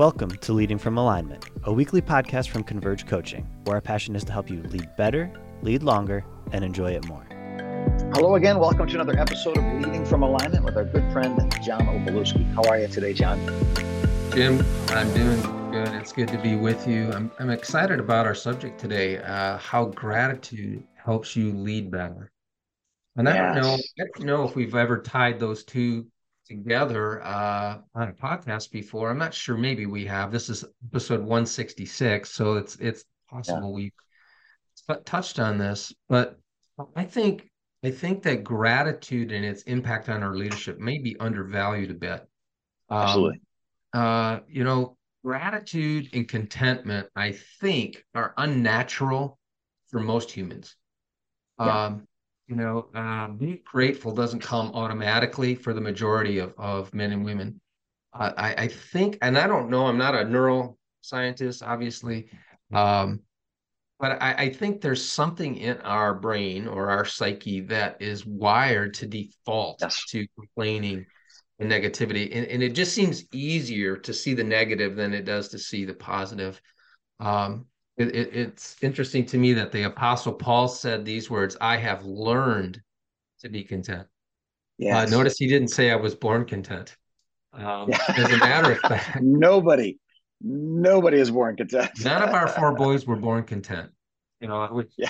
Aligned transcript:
Welcome 0.00 0.30
to 0.30 0.54
Leading 0.54 0.78
from 0.78 0.96
Alignment, 0.96 1.44
a 1.64 1.72
weekly 1.74 2.00
podcast 2.00 2.48
from 2.48 2.64
Converge 2.64 3.06
Coaching, 3.06 3.46
where 3.64 3.76
our 3.76 3.82
passion 3.82 4.16
is 4.16 4.24
to 4.24 4.32
help 4.32 4.48
you 4.48 4.62
lead 4.62 4.88
better, 4.96 5.30
lead 5.60 5.82
longer, 5.82 6.24
and 6.52 6.64
enjoy 6.64 6.92
it 6.92 7.06
more. 7.06 7.26
Hello 8.14 8.36
again. 8.36 8.58
Welcome 8.58 8.88
to 8.88 8.94
another 8.94 9.18
episode 9.18 9.58
of 9.58 9.64
Leading 9.82 10.06
from 10.06 10.22
Alignment 10.22 10.64
with 10.64 10.74
our 10.78 10.86
good 10.86 11.12
friend 11.12 11.38
John 11.62 11.82
Opalewski. 11.82 12.50
How 12.54 12.62
are 12.70 12.78
you 12.78 12.88
today, 12.88 13.12
John? 13.12 13.38
Jim, 14.32 14.64
I'm 14.88 15.12
doing 15.12 15.70
good. 15.70 15.88
It's 15.88 16.12
good 16.12 16.28
to 16.28 16.38
be 16.38 16.56
with 16.56 16.88
you. 16.88 17.12
I'm, 17.12 17.30
I'm 17.38 17.50
excited 17.50 18.00
about 18.00 18.24
our 18.24 18.34
subject 18.34 18.80
today 18.80 19.18
uh, 19.18 19.58
how 19.58 19.84
gratitude 19.84 20.82
helps 20.96 21.36
you 21.36 21.52
lead 21.52 21.90
better. 21.90 22.32
And 23.16 23.28
yes. 23.28 23.36
I 23.36 23.54
don't 23.54 23.62
know, 23.62 23.74
I 23.74 24.04
don't 24.16 24.24
know 24.24 24.44
if 24.48 24.56
we've 24.56 24.74
ever 24.74 25.02
tied 25.02 25.38
those 25.38 25.62
two 25.62 26.06
together 26.50 27.22
uh, 27.22 27.78
on 27.94 28.08
a 28.08 28.12
podcast 28.12 28.72
before. 28.72 29.08
I'm 29.08 29.18
not 29.18 29.32
sure. 29.32 29.56
Maybe 29.56 29.86
we 29.86 30.04
have. 30.06 30.32
This 30.32 30.48
is 30.48 30.64
episode 30.88 31.20
166, 31.20 32.28
so 32.28 32.54
it's 32.54 32.76
it's 32.76 33.04
possible 33.30 33.78
yeah. 33.78 33.90
we've 34.88 35.04
touched 35.04 35.38
on 35.38 35.58
this. 35.58 35.94
But 36.08 36.38
I 36.96 37.04
think 37.04 37.48
I 37.84 37.92
think 37.92 38.24
that 38.24 38.42
gratitude 38.42 39.30
and 39.30 39.44
its 39.44 39.62
impact 39.62 40.08
on 40.08 40.24
our 40.24 40.34
leadership 40.34 40.80
may 40.80 40.98
be 40.98 41.16
undervalued 41.20 41.92
a 41.92 41.94
bit. 41.94 42.26
Um, 42.88 42.98
Absolutely. 42.98 43.40
Uh, 43.92 44.40
you 44.48 44.64
know, 44.64 44.96
gratitude 45.24 46.08
and 46.12 46.28
contentment, 46.28 47.08
I 47.14 47.32
think, 47.60 48.04
are 48.14 48.34
unnatural 48.36 49.38
for 49.88 50.00
most 50.00 50.32
humans. 50.32 50.74
Yeah. 51.60 51.84
Um, 51.84 52.08
you 52.50 52.56
know, 52.56 52.88
um, 52.94 53.36
being 53.36 53.60
grateful 53.64 54.12
doesn't 54.12 54.40
come 54.40 54.72
automatically 54.74 55.54
for 55.54 55.72
the 55.72 55.80
majority 55.80 56.38
of, 56.38 56.52
of 56.58 56.92
men 56.92 57.12
and 57.12 57.24
women. 57.24 57.60
Uh, 58.12 58.32
I, 58.36 58.54
I 58.64 58.66
think, 58.66 59.18
and 59.22 59.38
I 59.38 59.46
don't 59.46 59.70
know, 59.70 59.86
I'm 59.86 59.96
not 59.96 60.16
a 60.16 60.24
neuroscientist, 60.24 61.62
obviously, 61.64 62.28
um, 62.72 63.20
but 64.00 64.20
I, 64.20 64.34
I 64.36 64.48
think 64.50 64.80
there's 64.80 65.08
something 65.08 65.58
in 65.58 65.76
our 65.82 66.12
brain 66.12 66.66
or 66.66 66.90
our 66.90 67.04
psyche 67.04 67.60
that 67.66 68.02
is 68.02 68.26
wired 68.26 68.94
to 68.94 69.06
default 69.06 69.78
yes. 69.80 70.04
to 70.06 70.26
complaining 70.36 71.06
and 71.60 71.70
negativity. 71.70 72.34
And, 72.34 72.46
and 72.46 72.64
it 72.64 72.70
just 72.70 72.94
seems 72.94 73.26
easier 73.32 73.96
to 73.98 74.12
see 74.12 74.34
the 74.34 74.42
negative 74.42 74.96
than 74.96 75.14
it 75.14 75.24
does 75.24 75.50
to 75.50 75.58
see 75.58 75.84
the 75.84 75.94
positive. 75.94 76.60
Um, 77.20 77.66
it, 78.00 78.14
it, 78.14 78.34
it's 78.34 78.76
interesting 78.82 79.26
to 79.26 79.38
me 79.38 79.52
that 79.52 79.72
the 79.72 79.84
apostle 79.84 80.32
paul 80.32 80.68
said 80.68 81.04
these 81.04 81.30
words 81.30 81.56
i 81.60 81.76
have 81.76 82.04
learned 82.04 82.80
to 83.40 83.48
be 83.48 83.62
content. 83.62 84.06
Yeah 84.78 85.00
uh, 85.00 85.06
notice 85.06 85.36
he 85.38 85.46
didn't 85.46 85.68
say 85.68 85.90
i 85.90 85.96
was 85.96 86.14
born 86.14 86.44
content. 86.44 86.96
Um, 87.52 87.90
as 88.16 88.32
a 88.32 88.36
matter 88.38 88.72
of 88.72 88.78
fact 88.78 89.18
nobody 89.22 89.98
nobody 90.40 91.18
is 91.18 91.30
born 91.30 91.56
content. 91.56 91.90
None 92.04 92.22
of 92.22 92.34
our 92.34 92.48
four 92.58 92.74
boys 92.74 93.06
were 93.06 93.16
born 93.16 93.44
content. 93.44 93.90
You 94.40 94.48
know 94.48 94.68
we, 94.72 94.84
yeah. 94.96 95.08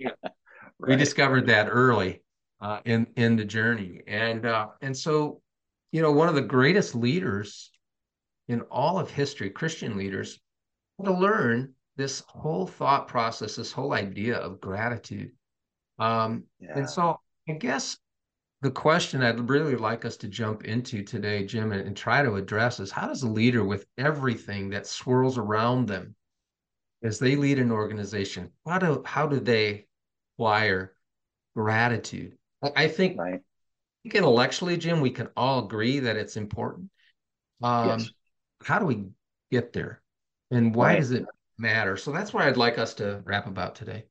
right. 0.00 0.32
we 0.80 0.96
discovered 0.96 1.46
that 1.48 1.68
early 1.70 2.22
uh, 2.60 2.80
in 2.84 3.06
in 3.16 3.36
the 3.36 3.44
journey. 3.44 4.00
And 4.06 4.46
uh, 4.46 4.68
and 4.80 4.96
so 4.96 5.42
you 5.92 6.02
know 6.02 6.12
one 6.12 6.28
of 6.28 6.34
the 6.34 6.42
greatest 6.42 6.94
leaders 6.94 7.70
in 8.48 8.60
all 8.62 8.98
of 8.98 9.10
history 9.10 9.50
christian 9.50 9.96
leaders 9.96 10.38
to 11.04 11.12
learn 11.12 11.74
this 11.96 12.22
whole 12.28 12.66
thought 12.66 13.08
process, 13.08 13.56
this 13.56 13.72
whole 13.72 13.92
idea 13.92 14.36
of 14.36 14.60
gratitude. 14.60 15.32
Um, 15.98 16.44
yeah. 16.60 16.78
And 16.78 16.90
so 16.90 17.20
I 17.48 17.52
guess 17.52 17.96
the 18.62 18.70
question 18.70 19.22
I'd 19.22 19.48
really 19.48 19.76
like 19.76 20.04
us 20.04 20.16
to 20.18 20.28
jump 20.28 20.64
into 20.64 21.02
today, 21.02 21.44
Jim, 21.46 21.72
and, 21.72 21.86
and, 21.86 21.96
try 21.96 22.22
to 22.22 22.34
address 22.34 22.80
is 22.80 22.90
how 22.90 23.06
does 23.06 23.22
a 23.22 23.28
leader 23.28 23.64
with 23.64 23.86
everything 23.96 24.70
that 24.70 24.86
swirls 24.86 25.38
around 25.38 25.86
them 25.86 26.14
as 27.02 27.18
they 27.18 27.36
lead 27.36 27.58
an 27.58 27.70
organization, 27.70 28.50
how 28.66 28.78
do 28.78 29.02
how 29.04 29.26
do 29.26 29.38
they 29.38 29.86
acquire 30.34 30.94
gratitude? 31.54 32.36
I 32.74 32.88
think 32.88 33.18
right. 33.18 33.40
intellectually, 34.04 34.76
Jim, 34.76 35.00
we 35.00 35.10
can 35.10 35.28
all 35.36 35.64
agree 35.64 36.00
that 36.00 36.16
it's 36.16 36.36
important. 36.36 36.90
Um, 37.62 38.00
yes. 38.00 38.10
How 38.64 38.78
do 38.78 38.86
we 38.86 39.04
get 39.50 39.72
there? 39.72 40.02
And 40.50 40.74
why 40.74 40.94
right. 40.94 41.00
does 41.00 41.12
it 41.12 41.26
matter. 41.58 41.96
So 41.96 42.12
that's 42.12 42.32
where 42.32 42.44
I'd 42.44 42.56
like 42.56 42.78
us 42.78 42.94
to 42.94 43.22
wrap 43.24 43.46
about 43.46 43.74
today. 43.74 44.04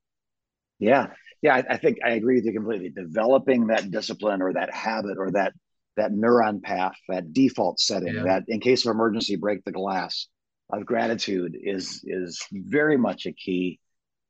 Yeah. 0.79 1.07
Yeah, 1.41 1.55
I, 1.55 1.63
I, 1.71 1.77
think 1.77 1.99
I 2.03 2.11
agree 2.11 2.35
with 2.35 2.45
you 2.45 2.53
completely. 2.53 2.89
Developing 2.89 3.67
that 3.67 3.91
discipline 3.91 4.41
or 4.41 4.53
that 4.53 4.73
habit 4.73 5.17
or 5.19 5.31
that 5.31 5.53
that 5.97 6.11
neuron 6.11 6.61
path, 6.61 6.95
that 7.07 7.33
default 7.33 7.79
setting, 7.79 8.15
yeah. 8.15 8.23
that 8.23 8.43
in 8.47 8.59
case 8.59 8.85
of 8.85 8.91
emergency, 8.91 9.35
break 9.35 9.63
the 9.63 9.71
glass 9.71 10.27
of 10.71 10.85
gratitude 10.85 11.55
is 11.61 12.01
is 12.05 12.41
very 12.51 12.97
much 12.97 13.25
a 13.25 13.31
key 13.31 13.79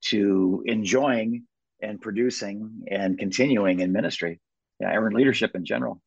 to 0.02 0.64
enjoying 0.66 1.44
and 1.82 2.02
producing 2.02 2.84
and 2.90 3.18
continuing 3.18 3.80
in 3.80 3.92
ministry. 3.92 4.40
Yeah, 4.80 4.92
and 4.92 5.14
leadership 5.14 5.56
in 5.56 5.64
general. 5.64 6.02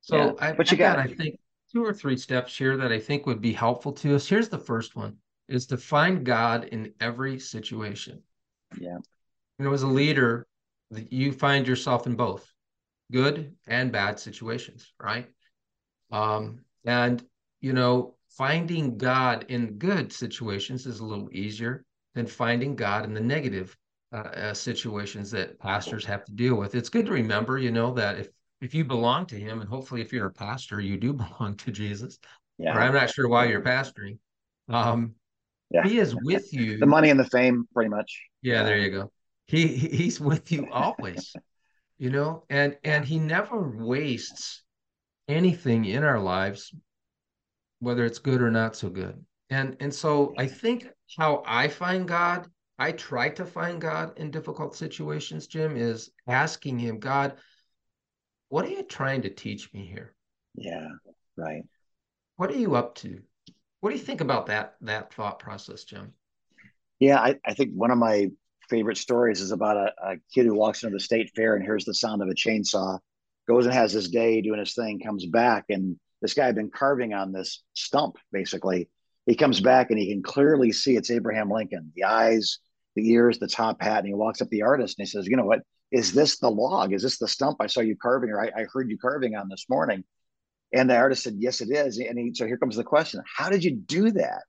So 0.00 0.16
yeah. 0.16 0.32
I, 0.38 0.52
but 0.52 0.70
you 0.70 0.76
I 0.76 0.78
got, 0.78 0.96
got 0.96 1.10
I 1.10 1.14
think 1.14 1.38
two 1.72 1.84
or 1.84 1.92
three 1.92 2.16
steps 2.16 2.56
here 2.56 2.76
that 2.78 2.90
I 2.90 2.98
think 2.98 3.26
would 3.26 3.40
be 3.40 3.52
helpful 3.52 3.92
to 3.92 4.14
us. 4.14 4.26
Here's 4.26 4.48
the 4.48 4.58
first 4.58 4.96
one 4.96 5.18
is 5.48 5.66
to 5.66 5.76
find 5.76 6.24
God 6.24 6.64
in 6.64 6.92
every 7.00 7.38
situation. 7.38 8.22
Yeah. 8.78 8.98
You 9.58 9.64
know, 9.64 9.72
as 9.72 9.82
a 9.82 9.88
leader, 9.88 10.46
you 10.90 11.32
find 11.32 11.66
yourself 11.66 12.06
in 12.06 12.16
both 12.16 12.50
good 13.10 13.54
and 13.66 13.92
bad 13.92 14.18
situations, 14.18 14.92
right? 15.00 15.28
Um, 16.10 16.60
and 16.84 17.24
you 17.60 17.72
know, 17.72 18.16
finding 18.28 18.98
God 18.98 19.46
in 19.48 19.78
good 19.78 20.12
situations 20.12 20.86
is 20.86 21.00
a 21.00 21.04
little 21.04 21.28
easier 21.32 21.84
than 22.14 22.26
finding 22.26 22.74
God 22.74 23.04
in 23.04 23.14
the 23.14 23.20
negative 23.20 23.76
uh, 24.12 24.16
uh, 24.16 24.54
situations 24.54 25.30
that 25.30 25.58
pastors 25.58 26.04
have 26.04 26.24
to 26.24 26.32
deal 26.32 26.56
with. 26.56 26.74
It's 26.74 26.88
good 26.88 27.06
to 27.06 27.12
remember, 27.12 27.58
you 27.58 27.70
know, 27.70 27.94
that 27.94 28.18
if 28.18 28.28
if 28.60 28.74
you 28.74 28.84
belong 28.84 29.26
to 29.26 29.34
Him, 29.34 29.60
and 29.60 29.68
hopefully, 29.68 30.00
if 30.02 30.12
you're 30.12 30.26
a 30.26 30.32
pastor, 30.32 30.80
you 30.80 30.96
do 30.96 31.12
belong 31.12 31.56
to 31.58 31.70
Jesus. 31.70 32.18
Yeah. 32.58 32.76
Or 32.76 32.80
I'm 32.80 32.94
not 32.94 33.10
sure 33.10 33.28
why 33.28 33.46
you're 33.46 33.62
pastoring. 33.62 34.18
Um, 34.68 35.14
yeah. 35.72 35.82
He 35.84 35.98
is 35.98 36.14
with 36.14 36.52
you. 36.52 36.78
The 36.78 36.86
money 36.86 37.10
and 37.10 37.18
the 37.18 37.24
fame, 37.24 37.66
pretty 37.72 37.88
much. 37.88 38.20
Yeah, 38.42 38.62
there 38.62 38.78
you 38.78 38.90
go. 38.90 39.12
He 39.46 39.66
he's 39.66 40.20
with 40.20 40.52
you 40.52 40.68
always. 40.70 41.34
you 41.98 42.10
know, 42.10 42.44
and 42.50 42.76
and 42.84 43.04
he 43.04 43.18
never 43.18 43.60
wastes 43.60 44.62
anything 45.28 45.84
in 45.84 46.04
our 46.04 46.18
lives, 46.18 46.74
whether 47.78 48.04
it's 48.04 48.18
good 48.18 48.42
or 48.42 48.50
not 48.50 48.76
so 48.76 48.90
good. 48.90 49.24
And 49.50 49.76
and 49.80 49.94
so 49.94 50.34
I 50.38 50.46
think 50.46 50.88
how 51.16 51.42
I 51.46 51.68
find 51.68 52.08
God, 52.08 52.48
I 52.78 52.92
try 52.92 53.28
to 53.30 53.44
find 53.44 53.80
God 53.80 54.18
in 54.18 54.30
difficult 54.30 54.76
situations, 54.76 55.46
Jim, 55.46 55.76
is 55.76 56.10
asking 56.26 56.78
him, 56.78 56.98
God, 56.98 57.34
what 58.48 58.64
are 58.64 58.70
you 58.70 58.82
trying 58.82 59.22
to 59.22 59.30
teach 59.30 59.72
me 59.72 59.86
here? 59.86 60.14
Yeah, 60.54 60.88
right. 61.36 61.62
What 62.36 62.50
are 62.50 62.58
you 62.58 62.74
up 62.74 62.96
to? 62.96 63.20
What 63.82 63.90
do 63.90 63.96
you 63.96 64.04
think 64.04 64.20
about 64.20 64.46
that 64.46 64.76
that 64.82 65.12
thought 65.12 65.40
process, 65.40 65.82
Jim? 65.82 66.12
Yeah, 67.00 67.18
I, 67.18 67.34
I 67.44 67.52
think 67.54 67.72
one 67.74 67.90
of 67.90 67.98
my 67.98 68.28
favorite 68.70 68.96
stories 68.96 69.40
is 69.40 69.50
about 69.50 69.76
a, 69.76 69.92
a, 70.04 70.16
kid 70.32 70.46
who 70.46 70.54
walks 70.54 70.84
into 70.84 70.94
the 70.94 71.00
state 71.00 71.32
fair 71.34 71.56
and 71.56 71.64
hears 71.64 71.84
the 71.84 71.92
sound 71.92 72.22
of 72.22 72.28
a 72.28 72.32
chainsaw, 72.32 73.00
goes 73.48 73.66
and 73.66 73.74
has 73.74 73.90
his 73.90 74.08
day 74.08 74.40
doing 74.40 74.60
his 74.60 74.76
thing, 74.76 75.00
comes 75.00 75.26
back, 75.26 75.64
and 75.68 75.98
this 76.20 76.32
guy 76.32 76.46
had 76.46 76.54
been 76.54 76.70
carving 76.70 77.12
on 77.12 77.32
this 77.32 77.64
stump, 77.74 78.18
basically. 78.30 78.88
He 79.26 79.34
comes 79.34 79.60
back 79.60 79.90
and 79.90 79.98
he 79.98 80.12
can 80.12 80.22
clearly 80.22 80.70
see 80.70 80.94
it's 80.94 81.10
Abraham 81.10 81.50
Lincoln, 81.50 81.90
the 81.96 82.04
eyes, 82.04 82.60
the 82.94 83.10
ears, 83.10 83.40
the 83.40 83.48
top 83.48 83.82
hat, 83.82 83.98
and 83.98 84.06
he 84.06 84.14
walks 84.14 84.40
up 84.40 84.48
the 84.50 84.62
artist 84.62 84.96
and 84.96 85.08
he 85.08 85.10
says, 85.10 85.26
You 85.26 85.36
know 85.36 85.44
what? 85.44 85.62
Is 85.90 86.12
this 86.12 86.38
the 86.38 86.48
log? 86.48 86.92
Is 86.92 87.02
this 87.02 87.18
the 87.18 87.26
stump 87.26 87.56
I 87.58 87.66
saw 87.66 87.80
you 87.80 87.96
carving 88.00 88.30
or 88.30 88.40
I, 88.40 88.60
I 88.60 88.66
heard 88.72 88.88
you 88.88 88.96
carving 88.96 89.34
on 89.34 89.48
this 89.48 89.66
morning? 89.68 90.04
And 90.72 90.88
the 90.88 90.96
artist 90.96 91.24
said, 91.24 91.36
Yes, 91.38 91.60
it 91.60 91.70
is. 91.70 91.98
And 91.98 92.18
he, 92.18 92.32
so 92.34 92.46
here 92.46 92.56
comes 92.56 92.76
the 92.76 92.84
question 92.84 93.22
How 93.36 93.48
did 93.48 93.64
you 93.64 93.72
do 93.72 94.10
that? 94.10 94.42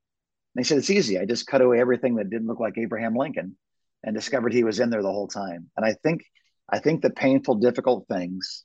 And 0.55 0.57
they 0.57 0.63
said, 0.63 0.77
It's 0.77 0.89
easy. 0.89 1.19
I 1.19 1.25
just 1.25 1.47
cut 1.47 1.61
away 1.61 1.79
everything 1.79 2.15
that 2.15 2.29
didn't 2.29 2.47
look 2.47 2.59
like 2.59 2.77
Abraham 2.77 3.15
Lincoln 3.15 3.57
and 4.03 4.15
discovered 4.15 4.53
he 4.53 4.63
was 4.63 4.79
in 4.79 4.89
there 4.89 5.01
the 5.01 5.11
whole 5.11 5.27
time. 5.27 5.69
And 5.77 5.85
I 5.85 5.93
think 5.93 6.23
I 6.69 6.79
think 6.79 7.01
the 7.01 7.09
painful, 7.09 7.55
difficult 7.55 8.07
things 8.07 8.63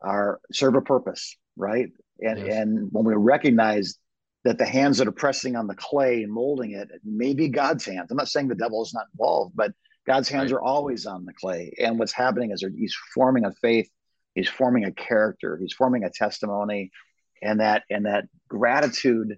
are 0.00 0.40
serve 0.52 0.74
a 0.74 0.80
purpose, 0.80 1.36
right? 1.56 1.88
And 2.20 2.38
yes. 2.38 2.56
and 2.56 2.88
when 2.92 3.04
we 3.04 3.14
recognize 3.14 3.98
that 4.44 4.58
the 4.58 4.66
hands 4.66 4.98
that 4.98 5.08
are 5.08 5.12
pressing 5.12 5.56
on 5.56 5.66
the 5.66 5.74
clay 5.74 6.22
and 6.22 6.32
molding 6.32 6.72
it 6.72 6.88
may 7.04 7.34
be 7.34 7.48
God's 7.48 7.84
hands. 7.84 8.10
I'm 8.10 8.16
not 8.16 8.28
saying 8.28 8.48
the 8.48 8.54
devil 8.54 8.82
is 8.82 8.94
not 8.94 9.06
involved, 9.12 9.52
but 9.54 9.72
God's 10.06 10.28
hands 10.28 10.52
right. 10.52 10.58
are 10.58 10.62
always 10.62 11.06
on 11.06 11.24
the 11.24 11.32
clay. 11.32 11.74
And 11.78 11.98
what's 11.98 12.12
happening 12.12 12.52
is 12.52 12.64
he's 12.76 12.96
forming 13.14 13.44
a 13.44 13.52
faith 13.52 13.90
he's 14.38 14.48
forming 14.48 14.84
a 14.84 14.92
character 14.92 15.58
he's 15.60 15.72
forming 15.72 16.04
a 16.04 16.10
testimony 16.10 16.90
and 17.42 17.60
that 17.60 17.82
and 17.90 18.06
that 18.06 18.24
gratitude 18.48 19.36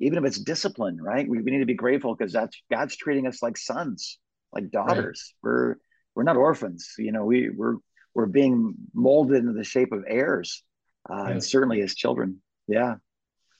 even 0.00 0.18
if 0.18 0.24
it's 0.24 0.38
discipline 0.38 0.98
right 1.00 1.28
we, 1.28 1.40
we 1.40 1.50
need 1.50 1.58
to 1.58 1.66
be 1.66 1.74
grateful 1.74 2.14
because 2.14 2.32
that's 2.32 2.62
god's 2.70 2.96
treating 2.96 3.26
us 3.26 3.42
like 3.42 3.56
sons 3.56 4.18
like 4.52 4.70
daughters 4.70 5.34
right. 5.42 5.50
we're 5.50 5.76
we're 6.14 6.22
not 6.22 6.36
orphans 6.36 6.94
you 6.98 7.12
know 7.12 7.24
we 7.24 7.48
we're 7.50 7.76
we're 8.14 8.26
being 8.26 8.74
molded 8.92 9.36
into 9.36 9.52
the 9.52 9.64
shape 9.64 9.92
of 9.92 10.04
heirs 10.08 10.64
uh, 11.08 11.24
and 11.24 11.42
certainly 11.42 11.80
as 11.80 11.94
children 11.94 12.40
yeah 12.66 12.94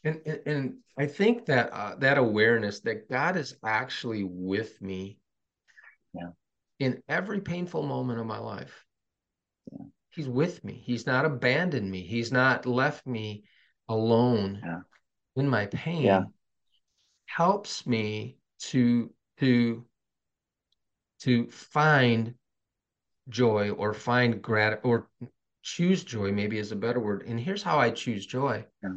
And, 0.02 0.20
and, 0.24 0.40
and 0.46 0.74
I 0.98 1.06
think 1.06 1.46
that 1.46 1.72
uh, 1.72 1.94
that 1.98 2.18
awareness 2.18 2.80
that 2.80 3.08
God 3.08 3.36
is 3.36 3.56
actually 3.64 4.24
with 4.24 4.80
me 4.80 5.18
yeah. 6.14 6.30
in 6.78 7.02
every 7.08 7.40
painful 7.40 7.82
moment 7.82 8.18
of 8.18 8.26
my 8.26 8.38
life. 8.38 8.84
Yeah. 9.72 9.86
He's 10.10 10.28
with 10.28 10.64
me. 10.64 10.82
He's 10.84 11.06
not 11.06 11.24
abandoned 11.24 11.90
me. 11.90 12.02
He's 12.02 12.32
not 12.32 12.66
left 12.66 13.06
me 13.06 13.44
alone 13.88 14.60
yeah. 14.64 14.80
in 15.36 15.48
my 15.48 15.66
pain. 15.66 16.02
Yeah. 16.02 16.24
Helps 17.26 17.86
me 17.86 18.38
to 18.60 19.12
to 19.38 19.84
to 21.20 21.46
find 21.48 22.34
joy 23.28 23.70
or 23.70 23.94
find 23.94 24.42
grat 24.42 24.80
or 24.82 25.08
choose 25.62 26.02
joy 26.04 26.32
maybe 26.32 26.58
is 26.58 26.72
a 26.72 26.76
better 26.76 27.00
word 27.00 27.22
and 27.26 27.38
here's 27.38 27.62
how 27.62 27.78
i 27.78 27.90
choose 27.90 28.26
joy 28.26 28.64
yeah. 28.82 28.94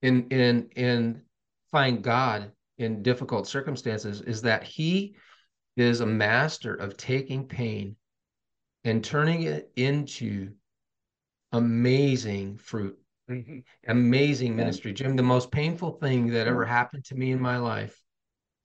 in 0.00 0.28
in 0.28 0.68
in 0.76 1.22
find 1.70 2.02
god 2.02 2.52
in 2.78 3.02
difficult 3.02 3.46
circumstances 3.46 4.20
is 4.22 4.42
that 4.42 4.62
he 4.62 5.14
is 5.76 6.00
a 6.00 6.06
master 6.06 6.74
of 6.74 6.96
taking 6.96 7.46
pain 7.46 7.96
and 8.84 9.04
turning 9.04 9.42
it 9.42 9.70
into 9.76 10.52
amazing 11.52 12.58
fruit. 12.58 12.98
Mm-hmm. 13.30 13.60
amazing 13.86 14.56
ministry. 14.56 14.92
Jim 14.92 15.14
the 15.14 15.22
most 15.22 15.52
painful 15.52 15.92
thing 15.92 16.26
that 16.28 16.48
ever 16.48 16.64
happened 16.64 17.04
to 17.04 17.14
me 17.14 17.30
in 17.30 17.40
my 17.40 17.56
life 17.56 17.98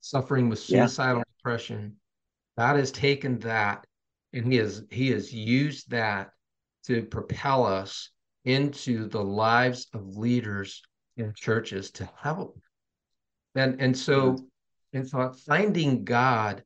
suffering 0.01 0.49
with 0.49 0.59
suicidal 0.59 1.17
yeah. 1.19 1.23
depression 1.37 1.95
god 2.57 2.75
has 2.75 2.91
taken 2.91 3.37
that 3.39 3.85
and 4.33 4.51
he 4.51 4.57
has 4.57 4.83
he 4.89 5.11
has 5.11 5.31
used 5.31 5.89
that 5.91 6.31
to 6.85 7.03
propel 7.03 7.65
us 7.65 8.09
into 8.45 9.09
the 9.09 9.23
lives 9.23 9.87
of 9.93 10.15
leaders 10.15 10.81
in 11.17 11.33
churches 11.35 11.91
to 11.91 12.09
help. 12.15 12.59
And 13.55 13.81
and 13.81 13.97
so 13.97 14.37
and 14.93 15.07
so 15.07 15.33
finding 15.45 16.05
God 16.05 16.63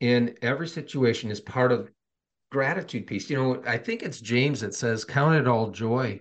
in 0.00 0.36
every 0.42 0.68
situation 0.68 1.30
is 1.30 1.40
part 1.40 1.72
of 1.72 1.90
gratitude 2.52 3.06
piece. 3.06 3.30
You 3.30 3.36
know, 3.36 3.62
I 3.66 3.78
think 3.78 4.02
it's 4.02 4.20
James 4.20 4.60
that 4.60 4.74
says, 4.74 5.04
Count 5.04 5.34
it 5.34 5.48
all 5.48 5.70
joy, 5.70 6.20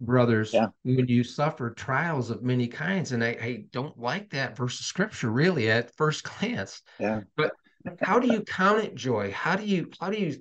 brothers, 0.00 0.54
yeah. 0.54 0.68
when 0.84 1.08
you 1.08 1.24
suffer 1.24 1.70
trials 1.70 2.30
of 2.30 2.42
many 2.42 2.68
kinds. 2.68 3.10
And 3.12 3.22
I, 3.22 3.36
I 3.42 3.64
don't 3.72 3.98
like 3.98 4.30
that 4.30 4.56
verse 4.56 4.78
of 4.78 4.86
scripture 4.86 5.30
really 5.30 5.68
at 5.70 5.94
first 5.96 6.22
glance. 6.24 6.80
Yeah. 7.00 7.22
But 7.36 7.52
how 8.00 8.20
do 8.20 8.32
you 8.32 8.42
count 8.42 8.84
it 8.84 8.94
joy? 8.94 9.32
How 9.32 9.56
do 9.56 9.64
you 9.66 9.90
how 10.00 10.10
do 10.10 10.16
you 10.16 10.38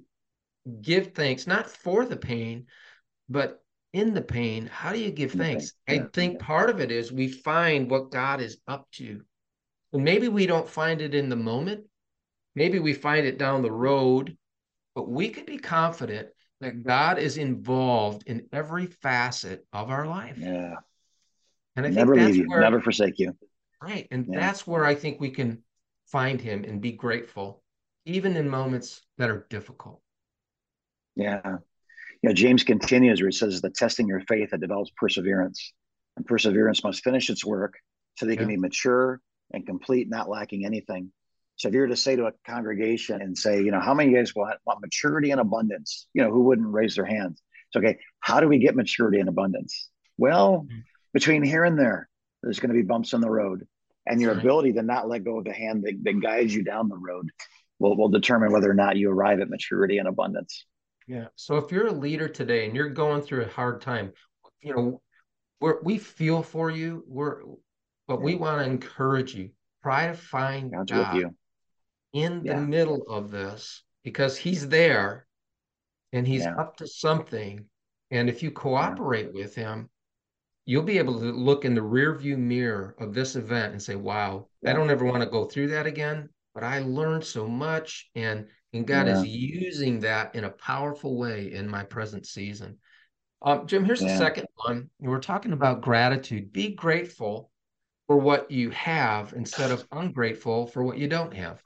give 0.81 1.13
thanks 1.13 1.47
not 1.47 1.68
for 1.68 2.06
the 2.06 2.15
pain, 2.15 2.68
but 3.27 3.59
in 3.91 4.13
the 4.13 4.21
pain, 4.21 4.69
how 4.71 4.94
do 4.94 5.00
you 5.00 5.12
give 5.12 5.33
thanks? 5.33 5.74
I 5.89 6.06
think 6.13 6.39
part 6.39 6.69
of 6.69 6.80
it 6.80 6.91
is 6.91 7.12
we 7.12 7.27
find 7.27 7.89
what 7.89 8.12
God 8.12 8.39
is 8.39 8.57
up 8.68 8.88
to. 8.94 9.21
And 9.91 10.03
maybe 10.03 10.30
we 10.30 10.47
don't 10.47 10.68
find 10.68 11.01
it 11.01 11.13
in 11.13 11.30
the 11.30 11.35
moment. 11.35 11.83
Maybe 12.56 12.80
we 12.80 12.94
find 12.94 13.25
it 13.25 13.38
down 13.38 13.62
the 13.62 13.71
road, 13.71 14.38
but 14.95 15.10
we 15.10 15.30
can 15.30 15.45
be 15.45 15.57
confident 15.57 16.30
that 16.62 16.84
God 16.84 17.19
is 17.19 17.38
involved 17.38 18.24
in 18.28 18.48
every 18.54 18.86
facet 18.86 19.66
of 19.74 19.90
our 19.90 20.06
life. 20.06 20.38
Yeah. 20.38 20.75
And 21.75 21.86
I 21.86 21.90
never 21.90 22.16
leave 22.16 22.36
you, 22.36 22.48
where, 22.48 22.62
never 22.62 22.81
forsake 22.81 23.19
you. 23.19 23.36
Right. 23.81 24.07
And 24.12 24.28
yeah. 24.30 24.40
that's 24.40 24.66
where 24.66 24.86
I 24.86 24.95
think 24.95 25.19
we 25.19 25.31
can 25.31 25.63
find 26.07 26.40
him 26.40 26.63
and 26.63 26.81
be 26.81 26.92
grateful, 26.92 27.63
even 28.06 28.38
in 28.38 28.48
moments 28.50 29.01
that 29.18 29.30
are 29.30 29.45
difficult. 29.50 30.01
Yeah. 31.16 31.42
You 32.22 32.30
know, 32.30 32.34
James 32.34 32.63
continues 32.63 33.19
where 33.22 33.30
he 33.30 33.36
says, 33.36 33.62
the 33.62 33.69
testing 33.69 34.07
your 34.07 34.22
faith 34.22 34.51
that 34.51 34.62
develops 34.62 34.92
perseverance. 34.95 35.74
And 36.16 36.25
perseverance 36.25 36.84
must 36.84 37.04
finish 37.04 37.30
its 37.30 37.44
work 37.44 37.74
so 38.16 38.25
they 38.25 38.34
yeah. 38.34 38.40
can 38.40 38.48
be 38.48 38.57
mature 38.57 39.19
and 39.51 39.66
complete, 39.66 40.07
not 40.07 40.30
lacking 40.30 40.66
anything. 40.66 41.12
So 41.63 41.69
if 41.69 41.75
you 41.75 41.80
were 41.80 41.88
to 41.88 41.95
say 41.95 42.18
to 42.18 42.25
a 42.25 42.33
congregation 42.45 43.21
and 43.21 43.38
say, 43.38 43.63
you 43.63 43.71
know, 43.71 43.80
how 43.80 43.94
many 43.94 44.10
of 44.10 44.12
you 44.12 44.18
guys 44.18 44.36
want, 44.36 44.56
want 44.65 44.81
maturity 44.81 45.31
and 45.31 45.39
abundance? 45.39 46.07
You 46.13 46.21
know, 46.21 46.30
who 46.30 46.44
wouldn't 46.44 46.68
raise 46.68 46.98
their 46.98 47.06
hands? 47.06 47.42
So, 47.71 47.80
okay, 47.80 48.00
how 48.19 48.42
do 48.42 48.50
we 48.50 48.57
get 48.57 48.75
maturity 48.75 49.21
and 49.21 49.30
abundance? 49.30 49.89
Well, 50.18 50.68
mm-hmm. 50.68 50.80
between 51.13 51.42
here 51.42 51.63
and 51.63 51.80
there, 51.80 52.10
there's 52.42 52.60
going 52.60 52.71
to 52.71 52.75
be 52.75 52.81
bumps 52.81 53.13
in 53.13 53.21
the 53.21 53.30
road. 53.30 53.65
And 54.06 54.19
your 54.19 54.33
right. 54.33 54.44
ability 54.44 54.74
to 54.74 54.83
not 54.83 55.07
let 55.07 55.24
go 55.24 55.38
of 55.38 55.45
the 55.45 55.54
hand 55.54 55.86
that, 55.86 55.94
that 56.04 56.21
guides 56.21 56.54
you 56.54 56.65
down 56.65 56.89
the 56.89 56.98
road 56.98 57.30
will, 57.80 57.95
will 57.95 58.09
determine 58.09 58.51
whether 58.51 58.69
or 58.69 58.74
not 58.74 58.98
you 58.98 59.09
arrive 59.09 59.39
at 59.39 59.50
maturity 59.50 60.00
and 60.00 60.09
abundance. 60.09 60.66
Yeah. 61.07 61.27
So 61.36 61.56
if 61.56 61.71
you're 61.71 61.88
a 61.88 61.94
leader 61.94 62.27
today 62.27 62.66
and 62.66 62.75
you're 62.75 62.89
going 62.89 63.21
through 63.21 63.44
a 63.44 63.48
hard 63.48 63.80
time, 63.80 64.12
you 64.59 64.75
know, 64.75 65.01
we're, 65.62 65.81
we 65.81 65.98
feel 65.98 66.44
for 66.44 66.69
you. 66.69 67.06
We're, 67.07 67.42
but 68.06 68.19
yeah. 68.19 68.25
we 68.25 68.36
want 68.36 68.59
to 68.59 68.69
encourage 68.69 69.33
you. 69.33 69.51
Try 69.81 70.07
to 70.07 70.13
find 70.13 70.74
God's 70.74 70.92
God 70.92 71.13
with 71.13 71.21
you. 71.21 71.36
In 72.13 72.42
yeah. 72.44 72.56
the 72.56 72.62
middle 72.62 73.04
of 73.10 73.31
this 73.31 73.83
because 74.04 74.38
He's 74.38 74.68
there, 74.69 75.27
and 76.12 76.27
He's 76.27 76.44
yeah. 76.44 76.56
up 76.56 76.77
to 76.77 76.88
something. 76.88 77.65
And 78.12 78.30
if 78.30 78.44
you 78.44 78.51
cooperate 78.51 79.33
with 79.33 79.56
Him, 79.56 79.89
you'll 80.65 80.83
be 80.83 81.00
able 81.00 81.19
to 81.19 81.31
look 81.31 81.65
in 81.65 81.75
the 81.75 81.81
rear 81.81 82.15
view 82.15 82.38
mirror 82.38 82.95
of 83.00 83.13
this 83.13 83.36
event 83.36 83.74
and 83.74 83.81
say, 83.81 83.95
"Wow, 83.95 84.48
I 84.65 84.74
don't 84.74 84.89
ever 84.89 85.06
want 85.06 85.24
to 85.24 85.30
go 85.30 85.45
through 85.45 85.69
that 85.69 85.86
again." 85.86 86.30
But 86.54 86.63
I 86.63 86.80
learned 86.80 87.24
so 87.24 87.48
much, 87.48 88.10
and 88.16 88.48
and 88.74 88.88
God 88.88 89.07
yeah. 89.07 89.19
is 89.19 89.27
using 89.27 90.00
that 90.01 90.36
in 90.36 90.44
a 90.44 90.50
powerful 90.50 91.18
way 91.18 91.51
in 91.51 91.68
my 91.68 91.83
present 91.83 92.25
season. 92.25 92.77
Um, 93.42 93.68
Jim, 93.68 93.83
here's 93.83 94.01
yeah. 94.01 94.13
the 94.13 94.18
second 94.18 94.48
one. 94.56 94.89
We're 95.00 95.19
talking 95.19 95.51
about 95.51 95.81
gratitude. 95.81 96.54
Be 96.54 96.74
grateful 96.74 97.51
for 98.07 98.18
what 98.18 98.50
you 98.50 98.69
have 98.71 99.33
instead 99.33 99.71
of 99.71 99.86
ungrateful 99.92 100.68
for 100.68 100.83
what 100.83 100.98
you 100.98 101.07
don't 101.07 101.33
have. 101.33 101.62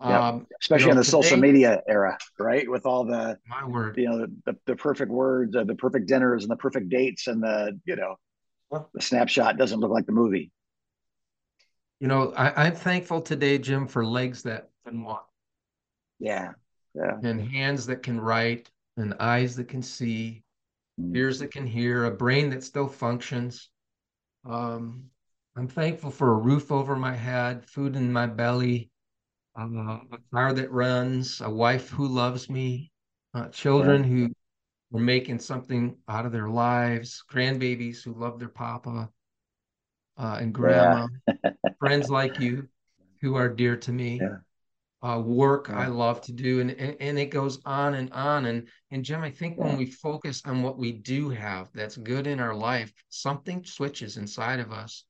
Yep. 0.00 0.10
Um, 0.10 0.46
Especially 0.60 0.82
you 0.82 0.86
know, 0.86 0.90
in 0.92 0.96
the 0.98 1.02
today, 1.02 1.10
social 1.10 1.36
media 1.38 1.82
era, 1.88 2.16
right? 2.38 2.70
With 2.70 2.86
all 2.86 3.04
the 3.04 3.36
my 3.48 3.66
word, 3.66 3.96
you 3.96 4.08
know, 4.08 4.26
the, 4.46 4.56
the 4.66 4.76
perfect 4.76 5.10
words, 5.10 5.56
uh, 5.56 5.64
the 5.64 5.74
perfect 5.74 6.06
dinners, 6.06 6.44
and 6.44 6.50
the 6.50 6.56
perfect 6.56 6.88
dates, 6.88 7.26
and 7.26 7.42
the 7.42 7.78
you 7.84 7.96
know, 7.96 8.16
the 8.70 9.00
snapshot 9.00 9.56
doesn't 9.56 9.80
look 9.80 9.90
like 9.90 10.06
the 10.06 10.12
movie. 10.12 10.52
You 11.98 12.06
know, 12.06 12.32
I, 12.36 12.66
I'm 12.66 12.76
thankful 12.76 13.20
today, 13.20 13.58
Jim, 13.58 13.88
for 13.88 14.06
legs 14.06 14.44
that 14.44 14.70
can 14.86 15.02
walk. 15.02 15.28
Yeah. 16.20 16.52
Yeah. 16.94 17.18
And 17.22 17.40
hands 17.40 17.86
that 17.86 18.02
can 18.04 18.20
write, 18.20 18.70
and 18.96 19.14
eyes 19.18 19.56
that 19.56 19.68
can 19.68 19.82
see, 19.82 20.44
mm. 21.00 21.16
ears 21.16 21.40
that 21.40 21.50
can 21.50 21.66
hear, 21.66 22.04
a 22.04 22.10
brain 22.10 22.50
that 22.50 22.62
still 22.62 22.88
functions. 22.88 23.68
Um, 24.48 25.04
I'm 25.56 25.68
thankful 25.68 26.10
for 26.10 26.30
a 26.30 26.36
roof 26.36 26.70
over 26.70 26.94
my 26.94 27.14
head, 27.14 27.64
food 27.64 27.96
in 27.96 28.12
my 28.12 28.26
belly, 28.26 28.90
uh, 29.58 29.98
a 30.12 30.18
car 30.32 30.52
that 30.52 30.70
runs, 30.70 31.40
a 31.40 31.50
wife 31.50 31.90
who 31.90 32.06
loves 32.06 32.48
me, 32.48 32.92
uh, 33.34 33.48
children 33.48 34.04
yeah. 34.04 34.08
who 34.90 34.96
are 34.96 35.02
making 35.02 35.40
something 35.40 35.96
out 36.08 36.24
of 36.24 36.32
their 36.32 36.48
lives, 36.48 37.24
grandbabies 37.30 38.02
who 38.02 38.14
love 38.14 38.38
their 38.38 38.48
papa 38.48 39.10
uh, 40.16 40.38
and 40.40 40.54
grandma, 40.54 41.08
yeah. 41.26 41.50
friends 41.78 42.08
like 42.08 42.38
you 42.40 42.68
who 43.20 43.34
are 43.34 43.48
dear 43.48 43.76
to 43.76 43.92
me. 43.92 44.20
Yeah. 44.20 44.36
Uh, 45.00 45.20
work 45.20 45.68
yeah. 45.68 45.78
I 45.78 45.86
love 45.86 46.20
to 46.22 46.32
do, 46.32 46.58
and, 46.58 46.72
and 46.72 46.96
and 46.98 47.18
it 47.20 47.26
goes 47.26 47.60
on 47.64 47.94
and 47.94 48.12
on. 48.12 48.46
And 48.46 48.66
and 48.90 49.04
Jim, 49.04 49.22
I 49.22 49.30
think 49.30 49.56
when 49.56 49.76
we 49.76 49.86
focus 49.86 50.42
on 50.44 50.64
what 50.64 50.76
we 50.76 50.90
do 50.90 51.30
have 51.30 51.68
that's 51.72 51.96
good 51.96 52.26
in 52.26 52.40
our 52.40 52.54
life, 52.54 52.92
something 53.08 53.64
switches 53.64 54.16
inside 54.16 54.58
of 54.58 54.72
us, 54.72 55.04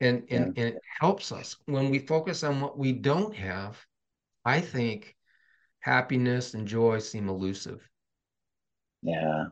and 0.00 0.24
and, 0.30 0.46
and 0.46 0.58
it 0.58 0.82
helps 1.00 1.32
us. 1.32 1.56
When 1.66 1.90
we 1.90 1.98
focus 2.00 2.42
on 2.42 2.60
what 2.60 2.78
we 2.78 2.92
don't 2.92 3.34
have, 3.34 3.78
I 4.44 4.60
think 4.60 5.14
happiness 5.80 6.54
and 6.54 6.66
joy 6.66 6.98
seem 6.98 7.28
elusive. 7.28 7.80
Yeah, 9.02 9.44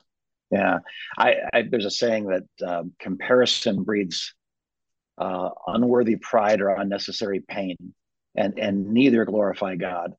yeah. 0.50 0.78
I, 1.16 1.34
I 1.52 1.62
there's 1.70 1.86
a 1.86 1.90
saying 1.90 2.26
that 2.26 2.66
um, 2.66 2.92
comparison 2.98 3.82
breeds 3.84 4.34
uh, 5.16 5.50
unworthy 5.66 6.16
pride 6.16 6.60
or 6.60 6.70
unnecessary 6.70 7.40
pain, 7.48 7.76
and 8.36 8.58
and 8.58 8.88
neither 8.88 9.24
glorify 9.24 9.76
God. 9.76 10.14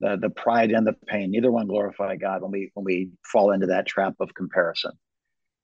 The 0.00 0.18
the 0.20 0.30
pride 0.30 0.72
and 0.72 0.86
the 0.86 0.94
pain, 1.06 1.30
neither 1.30 1.52
one 1.52 1.66
glorify 1.66 2.16
God 2.16 2.42
when 2.42 2.50
we 2.50 2.70
when 2.74 2.84
we 2.84 3.10
fall 3.24 3.52
into 3.52 3.66
that 3.66 3.86
trap 3.86 4.14
of 4.20 4.34
comparison. 4.34 4.92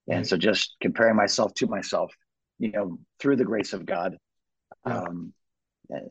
And 0.09 0.27
so, 0.27 0.37
just 0.37 0.75
comparing 0.81 1.17
myself 1.17 1.55
to 1.55 1.67
myself, 1.69 2.13
you 2.63 2.71
know, 2.71 2.99
through 3.19 3.35
the 3.37 3.45
grace 3.45 3.73
of 3.73 3.85
God, 3.85 4.17
um, 4.85 5.33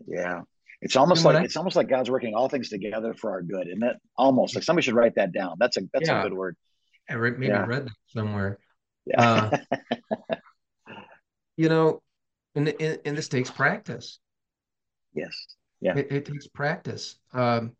yeah, 0.05 0.41
it's 0.81 0.97
almost 0.97 1.23
like 1.23 1.37
I, 1.37 1.43
it's 1.43 1.55
almost 1.55 1.77
like 1.77 1.87
God's 1.87 2.09
working 2.09 2.35
all 2.35 2.49
things 2.49 2.67
together 2.67 3.13
for 3.13 3.31
our 3.31 3.41
good, 3.41 3.67
isn't 3.67 3.83
it? 3.83 3.95
Almost 4.17 4.53
like 4.53 4.63
somebody 4.65 4.83
should 4.83 4.95
write 4.95 5.15
that 5.15 5.31
down. 5.31 5.55
That's 5.59 5.77
a 5.77 5.81
that's 5.93 6.09
yeah. 6.09 6.19
a 6.19 6.23
good 6.23 6.33
word. 6.33 6.57
I 7.09 7.15
maybe 7.15 7.47
yeah. 7.47 7.65
read 7.65 7.85
that 7.85 7.93
somewhere. 8.07 8.59
Yeah. 9.05 9.21
Uh, 9.21 9.57
you 11.57 11.69
know, 11.69 12.01
and, 12.55 12.67
and, 12.67 12.99
and 13.05 13.17
this 13.17 13.29
takes 13.29 13.49
practice. 13.49 14.19
Yes. 15.13 15.33
Yeah. 15.79 15.97
It, 15.97 16.11
it 16.11 16.25
takes 16.25 16.47
practice. 16.47 17.15
Um, 17.33 17.73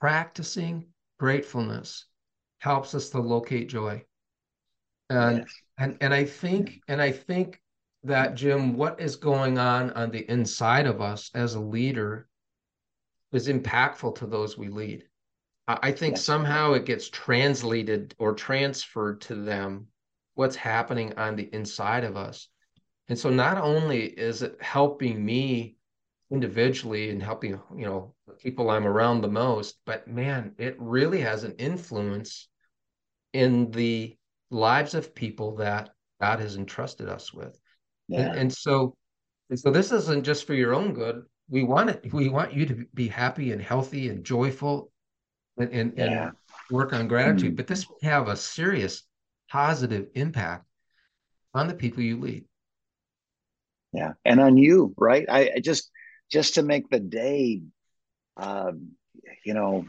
practicing 0.00 0.86
gratefulness 1.18 2.06
helps 2.60 2.94
us 2.94 3.10
to 3.10 3.20
locate 3.20 3.68
joy. 3.68 4.02
And 5.10 5.38
yes. 5.38 5.46
and 5.78 5.96
and 6.00 6.14
I 6.14 6.24
think 6.24 6.80
and 6.86 7.00
I 7.02 7.12
think 7.12 7.60
that 8.04 8.34
Jim, 8.34 8.74
what 8.74 9.00
is 9.00 9.16
going 9.16 9.58
on 9.58 9.90
on 9.92 10.10
the 10.10 10.30
inside 10.30 10.86
of 10.86 11.00
us 11.00 11.30
as 11.34 11.54
a 11.54 11.60
leader 11.60 12.28
is 13.32 13.48
impactful 13.48 14.14
to 14.16 14.26
those 14.26 14.56
we 14.56 14.68
lead. 14.68 15.04
I 15.66 15.92
think 15.92 16.16
somehow 16.16 16.72
it 16.72 16.86
gets 16.86 17.10
translated 17.10 18.14
or 18.18 18.32
transferred 18.32 19.20
to 19.22 19.34
them 19.34 19.88
what's 20.34 20.56
happening 20.56 21.12
on 21.18 21.36
the 21.36 21.52
inside 21.52 22.04
of 22.04 22.16
us. 22.16 22.48
And 23.08 23.18
so 23.18 23.28
not 23.28 23.58
only 23.58 24.04
is 24.04 24.40
it 24.40 24.56
helping 24.62 25.22
me 25.22 25.76
individually 26.30 27.10
and 27.10 27.22
helping, 27.22 27.60
you 27.76 27.84
know, 27.84 28.14
the 28.26 28.34
people 28.34 28.70
I'm 28.70 28.86
around 28.86 29.20
the 29.20 29.28
most, 29.28 29.78
but 29.84 30.08
man, 30.08 30.54
it 30.56 30.76
really 30.78 31.20
has 31.20 31.44
an 31.44 31.54
influence 31.58 32.48
in 33.34 33.70
the 33.70 34.16
lives 34.50 34.94
of 34.94 35.14
people 35.14 35.56
that 35.56 35.90
God 36.20 36.40
has 36.40 36.56
entrusted 36.56 37.08
us 37.08 37.34
with. 37.34 37.58
Yeah. 38.08 38.20
And, 38.20 38.38
and 38.38 38.52
so 38.52 38.96
and 39.50 39.58
so 39.58 39.70
this 39.70 39.92
isn't 39.92 40.24
just 40.24 40.46
for 40.46 40.54
your 40.54 40.74
own 40.74 40.92
good. 40.92 41.24
We 41.48 41.64
want 41.64 41.90
it, 41.90 42.12
we 42.12 42.28
want 42.28 42.52
you 42.52 42.66
to 42.66 42.86
be 42.94 43.08
happy 43.08 43.52
and 43.52 43.62
healthy 43.62 44.08
and 44.10 44.22
joyful 44.24 44.90
and, 45.56 45.70
and, 45.70 45.94
yeah. 45.96 46.22
and 46.24 46.32
work 46.70 46.92
on 46.92 47.08
gratitude, 47.08 47.50
mm-hmm. 47.50 47.56
but 47.56 47.66
this 47.66 47.88
will 47.88 47.98
have 48.02 48.28
a 48.28 48.36
serious 48.36 49.04
positive 49.50 50.08
impact 50.14 50.66
on 51.54 51.68
the 51.68 51.74
people 51.74 52.02
you 52.02 52.20
lead. 52.20 52.44
Yeah. 53.94 54.12
And 54.26 54.40
on 54.40 54.58
you, 54.58 54.94
right? 54.98 55.24
I, 55.28 55.52
I 55.56 55.60
just 55.60 55.90
just 56.30 56.54
to 56.54 56.62
make 56.62 56.90
the 56.90 57.00
day 57.00 57.62
um, 58.36 58.92
you 59.44 59.54
know, 59.54 59.86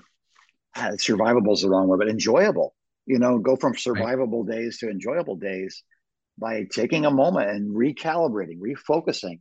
uh, 0.76 0.92
survivable 0.92 1.54
is 1.54 1.62
the 1.62 1.70
wrong 1.70 1.88
word, 1.88 2.00
but 2.00 2.10
enjoyable. 2.10 2.76
You 3.06 3.20
know, 3.20 3.40
go 3.40 3.56
from 3.56 3.74
survivable 3.74 4.48
right. 4.48 4.58
days 4.58 4.78
to 4.80 4.90
enjoyable 4.90 5.36
days 5.36 5.84
by 6.40 6.66
taking 6.72 7.06
a 7.06 7.12
moment 7.12 7.50
and 7.50 7.76
recalibrating, 7.76 8.60
refocusing 8.60 9.40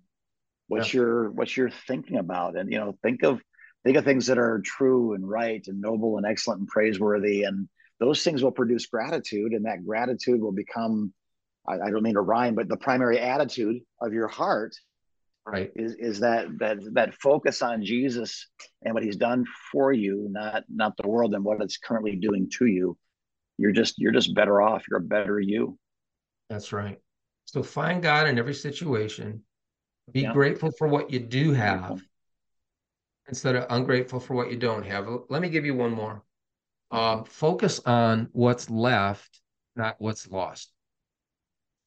what 0.67 0.93
yeah. 0.93 1.01
you're 1.01 1.31
what 1.31 1.57
you're 1.57 1.71
thinking 1.71 2.19
about, 2.19 2.57
and 2.57 2.71
you 2.71 2.79
know, 2.79 2.97
think 3.03 3.23
of 3.23 3.41
think 3.85 3.97
of 3.97 4.05
things 4.05 4.27
that 4.27 4.39
are 4.39 4.61
true 4.65 5.15
and 5.15 5.29
right 5.29 5.63
and 5.67 5.81
noble 5.81 6.17
and 6.19 6.27
excellent 6.27 6.61
and 6.61 6.69
praiseworthy, 6.69 7.45
and 7.45 7.69
those 8.01 8.23
things 8.23 8.43
will 8.43 8.53
produce 8.53 8.87
gratitude, 8.87 9.53
and 9.53 9.65
that 9.65 9.85
gratitude 9.85 10.41
will 10.41 10.53
become 10.53 11.13
I, 11.67 11.75
I 11.75 11.91
don't 11.91 12.03
mean 12.03 12.15
to 12.15 12.21
rhyme, 12.21 12.55
but 12.55 12.69
the 12.69 12.77
primary 12.77 13.19
attitude 13.19 13.81
of 14.01 14.13
your 14.13 14.29
heart 14.29 14.75
right. 15.47 15.71
is 15.77 15.95
is 15.95 16.21
that 16.21 16.47
that 16.59 16.79
that 16.95 17.15
focus 17.15 17.63
on 17.63 17.85
jesus 17.85 18.49
and 18.83 18.95
what 18.95 19.03
he's 19.03 19.17
done 19.17 19.45
for 19.73 19.93
you 19.93 20.29
not 20.31 20.65
not 20.69 20.97
the 20.97 21.09
world 21.09 21.35
and 21.35 21.45
what 21.45 21.63
it's 21.63 21.79
currently 21.79 22.17
doing 22.17 22.51
to 22.59 22.67
you. 22.67 22.97
You're 23.57 23.73
just 23.73 23.95
you're 23.99 24.13
just 24.13 24.35
better 24.35 24.61
off. 24.63 24.85
You're 24.89 25.01
a 25.01 25.03
better 25.03 25.41
you 25.41 25.79
that's 26.49 26.73
right. 26.73 26.99
So 27.45 27.63
find 27.63 28.03
god 28.03 28.29
in 28.29 28.39
every 28.39 28.55
situation. 28.55 29.43
Be 30.13 30.23
yeah. 30.23 30.33
grateful 30.33 30.71
for 30.79 30.89
what 30.89 31.11
you 31.11 31.19
do 31.19 31.53
have 31.53 32.03
instead 33.29 33.57
of 33.57 33.67
ungrateful 33.71 34.21
for 34.21 34.35
what 34.35 34.51
you 34.51 34.57
don't 34.57 34.85
have. 34.87 35.07
Let 35.29 35.43
me 35.43 35.51
give 35.51 35.67
you 35.67 35.75
one 35.75 35.93
more. 35.93 36.23
Um, 36.91 37.25
focus 37.25 37.81
on 37.85 38.29
what's 38.33 38.71
left 38.71 39.41
not 39.79 39.95
what's 39.99 40.29
lost. 40.29 40.71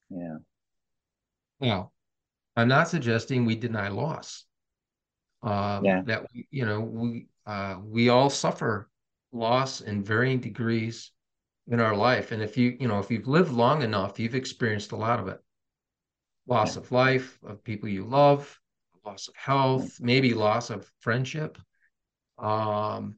Yeah. 0.09 0.37
Now 1.59 1.91
I'm 2.55 2.67
not 2.67 2.87
suggesting 2.87 3.45
we 3.45 3.55
deny 3.55 3.89
loss. 3.89 4.45
Uh, 5.43 5.81
yeah. 5.83 6.01
That 6.05 6.25
we, 6.33 6.47
you 6.49 6.65
know, 6.65 6.79
we 6.79 7.27
uh, 7.45 7.75
we 7.83 8.09
all 8.09 8.29
suffer 8.29 8.89
loss 9.31 9.81
in 9.81 10.03
varying 10.03 10.39
degrees 10.39 11.11
in 11.67 11.79
our 11.79 11.95
life, 11.95 12.31
and 12.31 12.41
if 12.41 12.57
you, 12.57 12.75
you 12.79 12.87
know, 12.87 12.99
if 12.99 13.11
you've 13.11 13.27
lived 13.27 13.51
long 13.51 13.81
enough, 13.81 14.19
you've 14.19 14.35
experienced 14.35 14.91
a 14.91 14.95
lot 14.95 15.19
of 15.19 15.27
it. 15.27 15.39
Loss 16.47 16.75
yeah. 16.75 16.81
of 16.81 16.91
life, 16.91 17.39
of 17.45 17.63
people 17.63 17.87
you 17.87 18.03
love, 18.03 18.59
loss 19.05 19.27
of 19.27 19.35
health, 19.35 19.99
maybe 19.99 20.33
loss 20.33 20.69
of 20.69 20.91
friendship. 20.99 21.57
Um, 22.37 23.15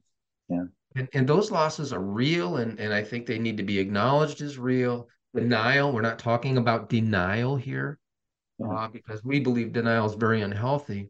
yeah. 0.50 0.66
And, 0.96 1.10
and 1.14 1.28
those 1.28 1.50
losses 1.50 1.92
are 1.94 2.02
real, 2.02 2.58
and, 2.58 2.80
and 2.80 2.94
I 2.94 3.04
think 3.04 3.26
they 3.26 3.40
need 3.40 3.58
to 3.58 3.64
be 3.64 3.80
acknowledged 3.80 4.42
as 4.42 4.60
real. 4.60 5.08
Denial, 5.34 5.92
we're 5.92 6.02
not 6.02 6.20
talking 6.20 6.58
about 6.58 6.90
denial 6.90 7.56
here 7.56 7.98
uh, 8.64 8.88
because 8.90 9.24
we 9.24 9.40
believe 9.40 9.74
denial 9.74 10.06
is 10.06 10.14
very 10.14 10.42
unhealthy. 10.42 11.10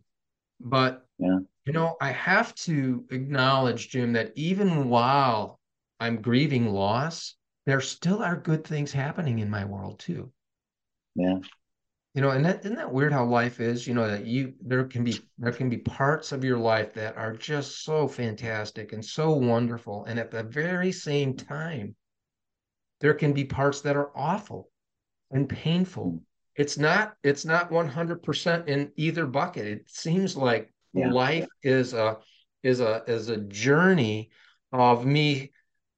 But 0.62 1.06
yeah. 1.20 1.40
you 1.66 1.74
know, 1.74 1.98
I 2.00 2.12
have 2.12 2.56
to 2.56 3.04
acknowledge, 3.12 3.90
Jim, 3.90 4.14
that 4.14 4.32
even 4.36 4.88
while 4.88 5.60
I'm 6.04 6.22
grieving 6.22 6.68
loss, 6.68 7.36
there 7.66 7.80
still 7.80 8.22
are 8.22 8.36
good 8.36 8.66
things 8.66 8.92
happening 8.92 9.40
in 9.40 9.50
my 9.50 9.64
world 9.64 10.00
too. 10.00 10.32
Yeah. 11.16 11.38
You 12.14 12.22
know, 12.22 12.30
and 12.30 12.46
that 12.46 12.60
isn't 12.60 12.76
that 12.76 12.92
weird 12.92 13.14
how 13.14 13.26
life 13.26 13.60
is, 13.60 13.88
you 13.88 13.94
know, 13.94 14.08
that 14.08 14.26
you 14.26 14.54
there 14.62 14.84
can 14.84 15.04
be 15.04 15.20
there 15.38 15.54
can 15.54 15.70
be 15.70 15.78
parts 15.78 16.32
of 16.32 16.44
your 16.44 16.58
life 16.58 16.94
that 16.94 17.16
are 17.16 17.34
just 17.34 17.84
so 17.84 18.08
fantastic 18.08 18.92
and 18.92 19.04
so 19.04 19.32
wonderful. 19.32 20.06
And 20.06 20.20
at 20.20 20.30
the 20.30 20.44
very 20.44 20.92
same 20.92 21.36
time, 21.36 21.96
there 23.00 23.14
can 23.14 23.32
be 23.32 23.46
parts 23.46 23.82
that 23.82 23.96
are 23.96 24.12
awful 24.16 24.70
and 25.32 25.48
painful 25.48 26.12
mm 26.12 26.20
it's 26.56 26.78
not 26.78 27.16
it's 27.24 27.46
not 27.46 27.72
100% 27.72 28.68
in 28.68 28.92
either 28.96 29.26
bucket 29.26 29.66
it 29.66 29.90
seems 29.90 30.38
like 30.38 30.72
yeah. 30.94 31.12
life 31.12 31.48
is 31.64 31.94
a 31.94 32.18
is 32.62 32.80
a 32.80 33.04
is 33.08 33.30
a 33.30 33.38
journey 33.38 34.30
of 34.72 35.06
me 35.06 35.52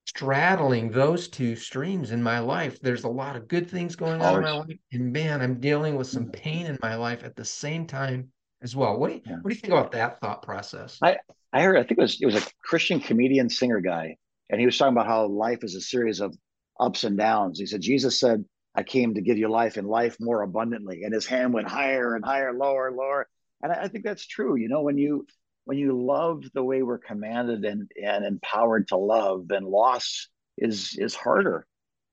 straddling 0.06 0.92
those 0.92 1.28
two 1.28 1.56
streams 1.56 2.12
in 2.12 2.22
my 2.22 2.40
life 2.40 2.80
there's 2.82 3.04
a 3.04 3.10
lot 3.10 3.36
of 3.36 3.48
good 3.48 3.70
things 3.70 3.96
going 3.96 4.22
on 4.22 4.36
in 4.36 4.42
my 4.44 4.52
life 4.52 4.78
and 4.92 5.12
man 5.12 5.42
i'm 5.42 5.60
dealing 5.60 5.96
with 5.96 6.08
some 6.08 6.24
mm-hmm. 6.24 6.32
pain 6.32 6.66
in 6.68 6.78
my 6.82 6.96
life 6.96 7.24
at 7.24 7.36
the 7.36 7.46
same 7.46 7.86
time 7.86 8.30
as 8.62 8.76
well 8.76 8.98
what 8.98 9.10
do 9.10 9.16
you 9.16 9.22
yeah. 9.26 9.36
what 9.42 9.50
do 9.50 9.56
you 9.56 9.62
think 9.62 9.74
about 9.74 9.92
that 9.92 10.20
thought 10.20 10.42
process 10.42 11.00
i 11.02 11.18
i 11.54 11.62
heard 11.62 11.78
i 11.78 11.82
think 11.82 11.98
it 11.98 12.02
was 12.02 12.18
it 12.22 12.26
was 12.26 12.36
a 12.36 12.44
christian 12.64 13.00
comedian 13.00 13.50
singer 13.50 13.82
guy 13.82 14.16
and 14.50 14.60
he 14.60 14.66
was 14.66 14.78
talking 14.78 14.94
about 14.94 15.08
how 15.08 15.26
life 15.26 15.64
is 15.64 15.76
a 15.76 15.82
series 15.82 16.20
of 16.20 16.36
ups 16.80 17.04
and 17.04 17.18
downs 17.18 17.60
he 17.60 17.66
said 17.66 17.82
jesus 17.82 18.20
said 18.20 18.46
I 18.76 18.84
came 18.84 19.14
to 19.14 19.22
give 19.22 19.38
you 19.38 19.48
life 19.48 19.78
and 19.78 19.88
life 19.88 20.18
more 20.20 20.42
abundantly. 20.42 21.04
And 21.04 21.14
his 21.14 21.26
hand 21.26 21.54
went 21.54 21.70
higher 21.70 22.16
and 22.16 22.26
higher, 22.26 22.54
lower, 22.54 22.92
lower. 22.92 23.28
And 23.64 23.72
I, 23.72 23.84
I 23.84 23.88
think 23.88 24.04
that's 24.04 24.28
true. 24.28 24.58
You 24.58 24.68
know, 24.68 24.82
when 24.82 24.98
you 24.98 25.26
when 25.66 25.78
you 25.78 26.00
love 26.00 26.44
the 26.54 26.64
way 26.64 26.84
we're 26.84 27.00
commanded 27.00 27.66
and, 27.66 27.92
and 28.02 28.26
empowered 28.26 28.88
to 28.88 28.98
love, 28.98 29.48
then 29.48 29.64
loss 29.64 30.30
is 30.58 30.96
is 30.98 31.14
harder 31.14 31.68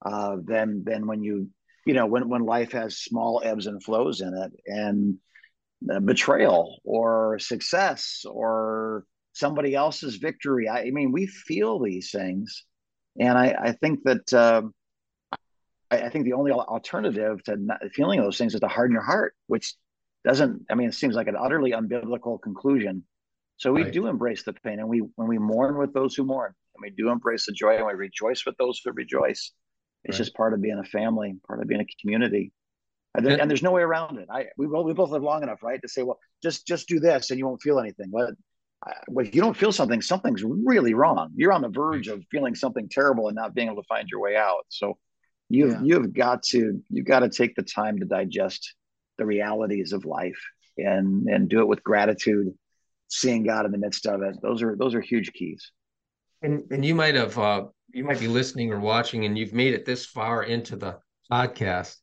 uh, 0.04 0.36
than 0.42 0.82
than 0.84 1.06
when 1.06 1.22
you 1.22 1.48
you 1.86 1.94
know 1.94 2.06
when 2.06 2.28
when 2.28 2.44
life 2.44 2.72
has 2.72 2.98
small 2.98 3.40
ebbs 3.44 3.66
and 3.66 3.82
flows 3.82 4.20
in 4.20 4.34
it 4.34 4.52
and 4.66 5.18
uh, 5.92 6.00
betrayal 6.00 6.80
or 6.84 7.38
success 7.38 8.24
or 8.28 9.04
somebody 9.34 9.74
else's 9.74 10.16
victory. 10.16 10.68
I, 10.68 10.82
I, 10.82 10.90
mean, 10.90 11.12
we 11.12 11.26
feel 11.26 11.80
these 11.80 12.10
things, 12.10 12.64
and 13.18 13.38
I, 13.38 13.54
I 13.58 13.72
think 13.72 14.00
that. 14.04 14.32
Uh, 14.32 14.62
I, 15.90 16.06
I 16.06 16.08
think 16.08 16.24
the 16.24 16.32
only 16.32 16.52
alternative 16.52 17.42
to 17.44 17.56
not 17.56 17.80
feeling 17.92 18.18
those 18.18 18.38
things 18.38 18.54
is 18.54 18.60
to 18.60 18.68
harden 18.68 18.94
your 18.94 19.04
heart, 19.04 19.34
which 19.46 19.74
doesn't. 20.24 20.62
I 20.70 20.74
mean, 20.74 20.88
it 20.88 20.94
seems 20.94 21.14
like 21.14 21.28
an 21.28 21.36
utterly 21.38 21.72
unbiblical 21.72 22.40
conclusion. 22.40 23.04
So 23.62 23.70
we 23.70 23.84
right. 23.84 23.92
do 23.92 24.08
embrace 24.08 24.42
the 24.42 24.52
pain, 24.52 24.80
and 24.80 24.88
we 24.88 25.02
when 25.14 25.28
we 25.28 25.38
mourn 25.38 25.78
with 25.78 25.94
those 25.94 26.16
who 26.16 26.24
mourn, 26.24 26.52
and 26.74 26.82
we 26.82 26.90
do 26.90 27.10
embrace 27.10 27.46
the 27.46 27.52
joy, 27.52 27.76
and 27.76 27.86
we 27.86 27.92
rejoice 27.92 28.44
with 28.44 28.56
those 28.56 28.80
who 28.84 28.90
rejoice. 28.90 29.52
It's 30.02 30.18
right. 30.18 30.24
just 30.24 30.34
part 30.34 30.52
of 30.52 30.60
being 30.60 30.80
a 30.80 30.84
family, 30.84 31.36
part 31.46 31.62
of 31.62 31.68
being 31.68 31.80
a 31.80 31.86
community. 32.00 32.50
And, 33.14 33.24
there, 33.24 33.40
and, 33.40 33.48
there's 33.48 33.62
no 33.62 33.70
way 33.70 33.82
around 33.82 34.18
it. 34.18 34.26
I 34.28 34.46
we 34.56 34.66
both 34.66 34.84
we 34.84 34.94
both 34.94 35.10
live 35.10 35.22
long 35.22 35.44
enough, 35.44 35.62
right, 35.62 35.80
to 35.80 35.86
say, 35.88 36.02
well, 36.02 36.18
just 36.42 36.66
just 36.66 36.88
do 36.88 36.98
this, 36.98 37.30
and 37.30 37.38
you 37.38 37.46
won't 37.46 37.62
feel 37.62 37.78
anything. 37.78 38.08
Well, 38.10 38.32
if 39.18 39.32
you 39.32 39.40
don't 39.40 39.56
feel 39.56 39.70
something, 39.70 40.02
something's 40.02 40.42
really 40.42 40.94
wrong. 40.94 41.30
You're 41.36 41.52
on 41.52 41.62
the 41.62 41.68
hmm. 41.68 41.74
verge 41.74 42.08
of 42.08 42.24
feeling 42.32 42.56
something 42.56 42.88
terrible 42.88 43.28
and 43.28 43.36
not 43.36 43.54
being 43.54 43.68
able 43.68 43.80
to 43.80 43.86
find 43.86 44.08
your 44.08 44.20
way 44.20 44.34
out. 44.34 44.66
So 44.70 44.98
you've 45.48 45.70
yeah. 45.70 45.82
you've 45.84 46.12
got 46.12 46.42
to 46.50 46.82
you've 46.90 47.06
got 47.06 47.20
to 47.20 47.28
take 47.28 47.54
the 47.54 47.62
time 47.62 48.00
to 48.00 48.06
digest 48.06 48.74
the 49.18 49.24
realities 49.24 49.92
of 49.92 50.04
life 50.04 50.42
and 50.78 51.28
and 51.28 51.48
do 51.48 51.60
it 51.60 51.68
with 51.68 51.84
gratitude 51.84 52.52
seeing 53.12 53.44
god 53.44 53.66
in 53.66 53.72
the 53.72 53.78
midst 53.78 54.06
of 54.06 54.22
it. 54.22 54.36
Those 54.42 54.62
are 54.62 54.76
those 54.76 54.94
are 54.94 55.00
huge 55.00 55.32
keys. 55.32 55.70
And 56.42 56.64
and 56.70 56.84
you 56.84 56.94
might 56.94 57.14
have 57.14 57.38
uh 57.38 57.64
you 57.92 58.04
might 58.04 58.20
be 58.20 58.28
listening 58.28 58.72
or 58.72 58.80
watching 58.80 59.24
and 59.24 59.36
you've 59.36 59.52
made 59.52 59.74
it 59.74 59.84
this 59.84 60.06
far 60.06 60.44
into 60.44 60.76
the 60.76 60.98
podcast 61.30 61.96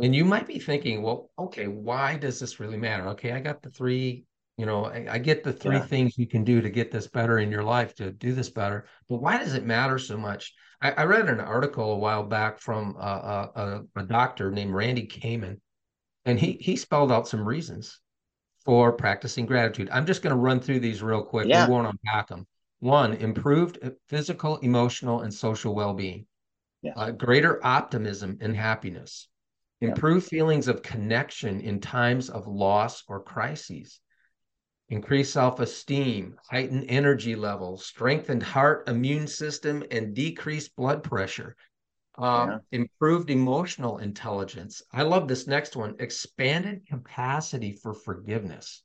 and 0.00 0.14
you 0.14 0.24
might 0.24 0.46
be 0.46 0.58
thinking 0.58 1.02
well 1.02 1.30
okay 1.38 1.68
why 1.68 2.16
does 2.16 2.40
this 2.40 2.58
really 2.60 2.76
matter? 2.76 3.08
Okay 3.10 3.32
i 3.32 3.40
got 3.40 3.62
the 3.62 3.70
three 3.70 4.24
you 4.58 4.66
know 4.66 4.86
i, 4.86 5.06
I 5.08 5.18
get 5.18 5.44
the 5.44 5.52
three 5.52 5.76
yeah. 5.76 5.86
things 5.86 6.18
you 6.18 6.26
can 6.26 6.44
do 6.44 6.60
to 6.60 6.68
get 6.68 6.90
this 6.90 7.06
better 7.06 7.38
in 7.38 7.50
your 7.50 7.62
life 7.62 7.94
to 7.96 8.10
do 8.10 8.32
this 8.32 8.50
better 8.50 8.86
but 9.08 9.22
why 9.22 9.38
does 9.38 9.54
it 9.54 9.64
matter 9.64 9.98
so 9.98 10.16
much? 10.16 10.52
I, 10.80 10.90
I 10.90 11.04
read 11.04 11.28
an 11.28 11.40
article 11.40 11.92
a 11.92 11.98
while 11.98 12.22
back 12.24 12.58
from 12.58 12.96
a, 12.98 13.50
a, 13.54 13.82
a 13.96 14.02
doctor 14.02 14.50
named 14.50 14.74
Randy 14.74 15.06
Kamen, 15.06 15.58
and 16.24 16.38
he 16.38 16.58
he 16.60 16.76
spelled 16.76 17.10
out 17.10 17.28
some 17.28 17.46
reasons 17.46 17.98
for 18.66 18.92
practicing 18.92 19.46
gratitude. 19.46 19.88
I'm 19.90 20.04
just 20.04 20.20
going 20.22 20.34
to 20.34 20.36
run 20.36 20.60
through 20.60 20.80
these 20.80 21.02
real 21.02 21.22
quick. 21.22 21.46
Yeah. 21.48 21.66
We 21.66 21.72
won't 21.72 21.86
unpack 21.86 22.28
them. 22.28 22.46
One, 22.80 23.14
improved 23.14 23.78
physical, 24.08 24.58
emotional, 24.58 25.22
and 25.22 25.32
social 25.32 25.74
well-being. 25.74 26.26
yes. 26.82 26.94
uh, 26.98 27.10
greater 27.12 27.64
optimism 27.64 28.36
and 28.40 28.54
happiness, 28.54 29.28
improve 29.80 30.24
yeah. 30.24 30.28
feelings 30.28 30.68
of 30.68 30.82
connection 30.82 31.60
in 31.60 31.80
times 31.80 32.28
of 32.28 32.46
loss 32.46 33.02
or 33.08 33.22
crises, 33.22 34.00
increase 34.88 35.32
self 35.32 35.58
esteem, 35.60 36.36
heightened 36.50 36.86
energy 36.88 37.34
levels, 37.34 37.86
strengthened 37.86 38.42
heart 38.42 38.88
immune 38.88 39.26
system, 39.26 39.82
and 39.90 40.14
decreased 40.14 40.76
blood 40.76 41.02
pressure. 41.02 41.56
Um, 42.18 42.50
yeah. 42.50 42.58
improved 42.72 43.30
emotional 43.30 43.98
intelligence. 43.98 44.82
I 44.92 45.02
love 45.02 45.28
this 45.28 45.46
next 45.46 45.76
one 45.76 45.96
expanded 45.98 46.86
capacity 46.86 47.72
for 47.72 47.92
forgiveness. 47.92 48.82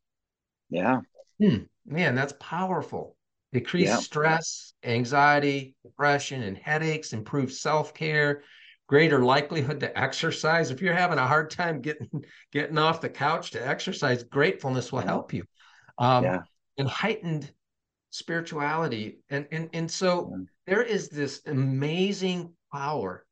Yeah. 0.69 1.01
Hmm, 1.39 1.63
man, 1.85 2.15
that's 2.15 2.33
powerful. 2.39 3.15
Decrease 3.53 3.87
yeah. 3.87 3.97
stress, 3.97 4.73
anxiety, 4.83 5.75
depression, 5.83 6.43
and 6.43 6.57
headaches, 6.57 7.13
improved 7.13 7.53
self 7.53 7.93
care, 7.93 8.43
greater 8.87 9.23
likelihood 9.23 9.79
to 9.81 9.97
exercise. 9.97 10.71
If 10.71 10.81
you're 10.81 10.93
having 10.93 11.17
a 11.17 11.27
hard 11.27 11.49
time 11.49 11.81
getting 11.81 12.09
getting 12.51 12.77
off 12.77 13.01
the 13.01 13.09
couch 13.09 13.51
to 13.51 13.65
exercise, 13.65 14.23
gratefulness 14.23 14.91
will 14.91 14.99
help 14.99 15.33
you. 15.33 15.43
Um, 15.97 16.23
yeah. 16.23 16.39
And 16.77 16.87
heightened 16.87 17.51
spirituality. 18.11 19.19
And, 19.29 19.47
and, 19.51 19.69
and 19.73 19.89
so 19.89 20.31
yeah. 20.31 20.43
there 20.67 20.83
is 20.83 21.09
this 21.09 21.41
amazing 21.45 22.53
power 22.71 23.25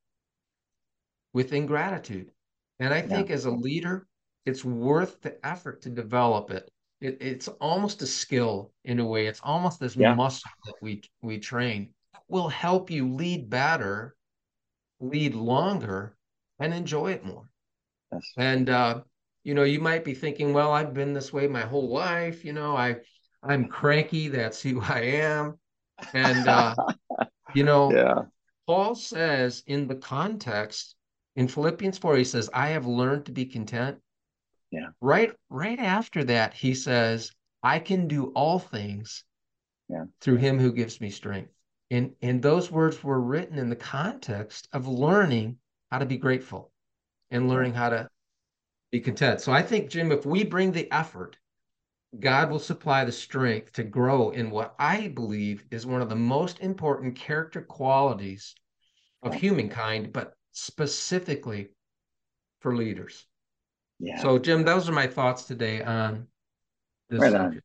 within 1.34 1.66
gratitude. 1.66 2.32
And 2.80 2.94
I 2.94 3.02
think 3.02 3.30
as 3.30 3.46
a 3.46 3.52
leader, 3.52 4.08
it's 4.46 4.64
worth 4.64 5.22
the 5.22 5.46
effort 5.46 5.82
to 5.82 5.90
develop 5.90 6.50
it. 6.52 6.70
it. 7.02 7.18
It's 7.20 7.48
almost 7.48 8.02
a 8.02 8.08
skill 8.08 8.72
in 8.86 9.00
a 9.00 9.06
way. 9.06 9.28
It's 9.28 9.42
almost 9.44 9.80
this 9.80 9.98
muscle 9.98 10.50
that 10.66 10.76
we 10.82 11.02
we 11.22 11.40
train. 11.40 11.94
It 12.14 12.20
will 12.30 12.48
help 12.48 12.90
you 12.90 13.14
lead 13.14 13.50
better 13.50 14.16
lead 15.00 15.34
longer 15.34 16.16
and 16.60 16.74
enjoy 16.74 17.12
it 17.12 17.26
more. 17.26 17.50
Yes. 18.12 18.34
And 18.38 18.70
uh, 18.70 19.02
you 19.44 19.54
know, 19.54 19.64
you 19.64 19.80
might 19.80 20.04
be 20.04 20.14
thinking, 20.14 20.54
well, 20.54 20.72
I've 20.72 20.94
been 20.94 21.14
this 21.14 21.32
way 21.34 21.48
my 21.48 21.62
whole 21.62 21.90
life. 21.90 22.44
You 22.44 22.54
know, 22.54 22.76
I 22.76 22.98
I'm 23.44 23.68
cranky. 23.68 24.28
That's 24.28 24.62
who 24.62 24.82
I 24.82 25.00
am. 25.00 25.58
And 26.14 26.48
uh, 26.48 26.76
you 27.54 27.64
know, 27.64 27.94
yeah. 27.94 28.22
Paul 28.70 28.94
says 28.94 29.64
in 29.66 29.88
the 29.88 29.96
context 29.96 30.96
in 31.36 31.48
Philippians 31.48 31.98
4, 31.98 32.18
he 32.18 32.24
says, 32.24 32.52
I 32.54 32.68
have 32.68 32.86
learned 32.86 33.26
to 33.26 33.32
be 33.32 33.48
content. 33.48 33.98
Yeah. 34.70 34.90
Right, 35.02 35.32
right 35.50 35.80
after 35.80 36.24
that, 36.26 36.54
he 36.54 36.76
says, 36.76 37.32
I 37.64 37.80
can 37.80 38.08
do 38.08 38.28
all 38.36 38.60
things 38.60 39.24
yeah. 39.90 40.04
through 40.22 40.36
him 40.36 40.60
who 40.60 40.72
gives 40.72 41.02
me 41.02 41.10
strength. 41.10 41.52
And, 41.90 42.12
and 42.22 42.44
those 42.44 42.70
words 42.70 43.04
were 43.04 43.20
written 43.20 43.58
in 43.58 43.70
the 43.70 43.76
context 43.76 44.68
of 44.72 44.88
learning 44.88 45.58
how 45.90 45.98
to 45.98 46.06
be 46.06 46.18
grateful 46.18 46.72
and 47.32 47.50
learning 47.50 47.74
how 47.74 47.90
to 47.90 48.08
be 48.92 49.00
content. 49.00 49.42
So 49.42 49.52
I 49.52 49.64
think, 49.64 49.90
Jim, 49.90 50.12
if 50.12 50.28
we 50.28 50.44
bring 50.44 50.74
the 50.74 50.92
effort, 50.92 51.38
God 52.18 52.50
will 52.50 52.60
supply 52.60 53.06
the 53.06 53.12
strength 53.12 53.74
to 53.74 53.84
grow 53.84 54.32
in 54.32 54.50
what 54.50 54.74
I 54.80 55.10
believe 55.10 55.64
is 55.70 55.86
one 55.86 56.02
of 56.02 56.10
the 56.10 56.16
most 56.16 56.60
important 56.60 57.16
character 57.16 57.62
qualities 57.62 58.56
of 59.22 59.34
humankind, 59.36 60.12
but 60.12 60.34
specifically 60.52 61.70
for 62.62 62.76
leaders. 62.76 63.26
Yeah. 64.00 64.20
So, 64.22 64.40
Jim, 64.40 64.64
those 64.64 64.90
are 64.90 64.94
my 64.94 65.08
thoughts 65.08 65.44
today 65.44 65.84
on 65.84 66.28
this 67.10 67.22
right 67.22 67.32
subject. 67.32 67.64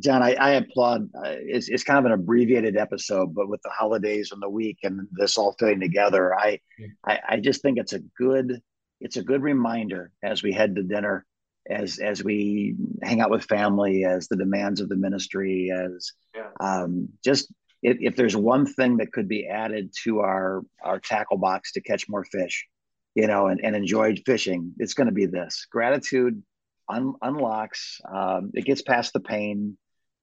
John, 0.00 0.22
I, 0.22 0.34
I 0.34 0.50
applaud. 0.50 1.08
Uh, 1.14 1.36
it's, 1.38 1.68
it's 1.68 1.82
kind 1.82 1.98
of 1.98 2.04
an 2.04 2.12
abbreviated 2.12 2.76
episode, 2.76 3.34
but 3.34 3.48
with 3.48 3.62
the 3.62 3.70
holidays 3.70 4.30
and 4.30 4.42
the 4.42 4.50
week 4.50 4.78
and 4.82 5.08
this 5.12 5.38
all 5.38 5.56
fitting 5.58 5.80
together, 5.80 6.34
I, 6.38 6.60
yeah. 6.78 6.88
I, 7.04 7.18
I 7.30 7.40
just 7.40 7.62
think 7.62 7.78
it's 7.78 7.94
a 7.94 8.00
good, 8.18 8.60
it's 9.00 9.16
a 9.16 9.22
good 9.22 9.42
reminder 9.42 10.12
as 10.22 10.42
we 10.42 10.52
head 10.52 10.76
to 10.76 10.82
dinner, 10.82 11.24
as 11.68 11.98
as 11.98 12.22
we 12.22 12.76
hang 13.02 13.20
out 13.20 13.30
with 13.30 13.44
family, 13.44 14.04
as 14.04 14.28
the 14.28 14.36
demands 14.36 14.80
of 14.80 14.88
the 14.88 14.96
ministry, 14.96 15.70
as 15.72 16.12
yeah. 16.34 16.48
um, 16.60 17.08
just 17.24 17.52
if, 17.82 17.98
if 18.00 18.16
there's 18.16 18.36
one 18.36 18.66
thing 18.66 18.98
that 18.98 19.12
could 19.12 19.28
be 19.28 19.46
added 19.46 19.92
to 20.04 20.20
our 20.20 20.62
our 20.82 21.00
tackle 21.00 21.38
box 21.38 21.72
to 21.72 21.80
catch 21.80 22.08
more 22.08 22.24
fish, 22.24 22.66
you 23.14 23.26
know, 23.26 23.48
and, 23.48 23.60
and 23.64 23.74
enjoy 23.76 24.14
fishing, 24.24 24.72
it's 24.78 24.94
going 24.94 25.08
to 25.08 25.12
be 25.12 25.26
this 25.26 25.66
gratitude. 25.70 26.42
Un, 26.88 27.14
unlocks 27.20 28.00
um, 28.08 28.52
it 28.54 28.64
gets 28.64 28.80
past 28.80 29.12
the 29.12 29.18
pain 29.18 29.76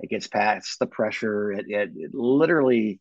it 0.03 0.09
gets 0.09 0.27
past 0.27 0.79
the 0.79 0.85
pressure. 0.85 1.53
It, 1.53 1.65
it, 1.69 1.91
it 1.95 2.13
literally, 2.13 2.99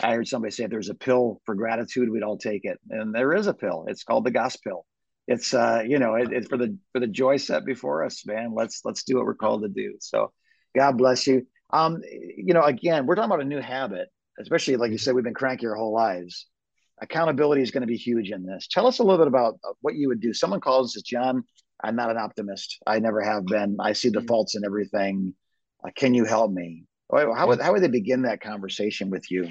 I 0.00 0.14
heard 0.14 0.26
somebody 0.26 0.50
say 0.50 0.64
if 0.64 0.70
there's 0.70 0.88
a 0.88 0.94
pill 0.94 1.40
for 1.44 1.54
gratitude, 1.54 2.08
we'd 2.08 2.22
all 2.22 2.38
take 2.38 2.64
it. 2.64 2.78
And 2.88 3.14
there 3.14 3.34
is 3.34 3.46
a 3.46 3.54
pill. 3.54 3.84
It's 3.88 4.02
called 4.02 4.24
the 4.24 4.30
gospel. 4.30 4.86
It's 5.28 5.54
uh, 5.54 5.84
you 5.86 6.00
know, 6.00 6.16
it, 6.16 6.32
it's 6.32 6.48
for 6.48 6.56
the 6.56 6.76
for 6.92 6.98
the 6.98 7.06
joy 7.06 7.36
set 7.36 7.64
before 7.64 8.04
us, 8.04 8.26
man. 8.26 8.52
Let's 8.54 8.80
let's 8.84 9.04
do 9.04 9.16
what 9.16 9.26
we're 9.26 9.34
called 9.34 9.62
to 9.62 9.68
do. 9.68 9.94
So, 10.00 10.32
God 10.74 10.98
bless 10.98 11.26
you. 11.26 11.46
Um, 11.70 12.00
you 12.10 12.54
know, 12.54 12.62
again, 12.62 13.06
we're 13.06 13.14
talking 13.14 13.30
about 13.30 13.42
a 13.42 13.48
new 13.48 13.60
habit, 13.60 14.08
especially 14.40 14.76
like 14.76 14.90
you 14.90 14.98
said, 14.98 15.14
we've 15.14 15.22
been 15.22 15.34
cranky 15.34 15.66
our 15.66 15.76
whole 15.76 15.94
lives. 15.94 16.46
Accountability 17.00 17.62
is 17.62 17.70
going 17.70 17.82
to 17.82 17.86
be 17.86 17.96
huge 17.96 18.30
in 18.30 18.44
this. 18.44 18.66
Tell 18.68 18.88
us 18.88 18.98
a 18.98 19.04
little 19.04 19.18
bit 19.18 19.28
about 19.28 19.60
what 19.82 19.94
you 19.94 20.08
would 20.08 20.20
do. 20.20 20.32
Someone 20.32 20.60
calls 20.60 20.96
us 20.96 21.02
John. 21.02 21.44
I'm 21.84 21.94
not 21.94 22.10
an 22.10 22.16
optimist. 22.16 22.78
I 22.88 22.98
never 22.98 23.22
have 23.22 23.46
been. 23.46 23.76
I 23.78 23.92
see 23.92 24.08
the 24.08 24.18
mm. 24.18 24.26
faults 24.26 24.56
in 24.56 24.64
everything 24.64 25.34
uh, 25.84 25.90
can 25.94 26.14
you 26.14 26.24
help 26.24 26.50
me? 26.50 26.84
How 27.10 27.46
would, 27.48 27.60
how 27.60 27.72
would 27.72 27.82
they 27.82 27.88
begin 27.88 28.22
that 28.22 28.40
conversation 28.40 29.10
with 29.10 29.30
you? 29.30 29.48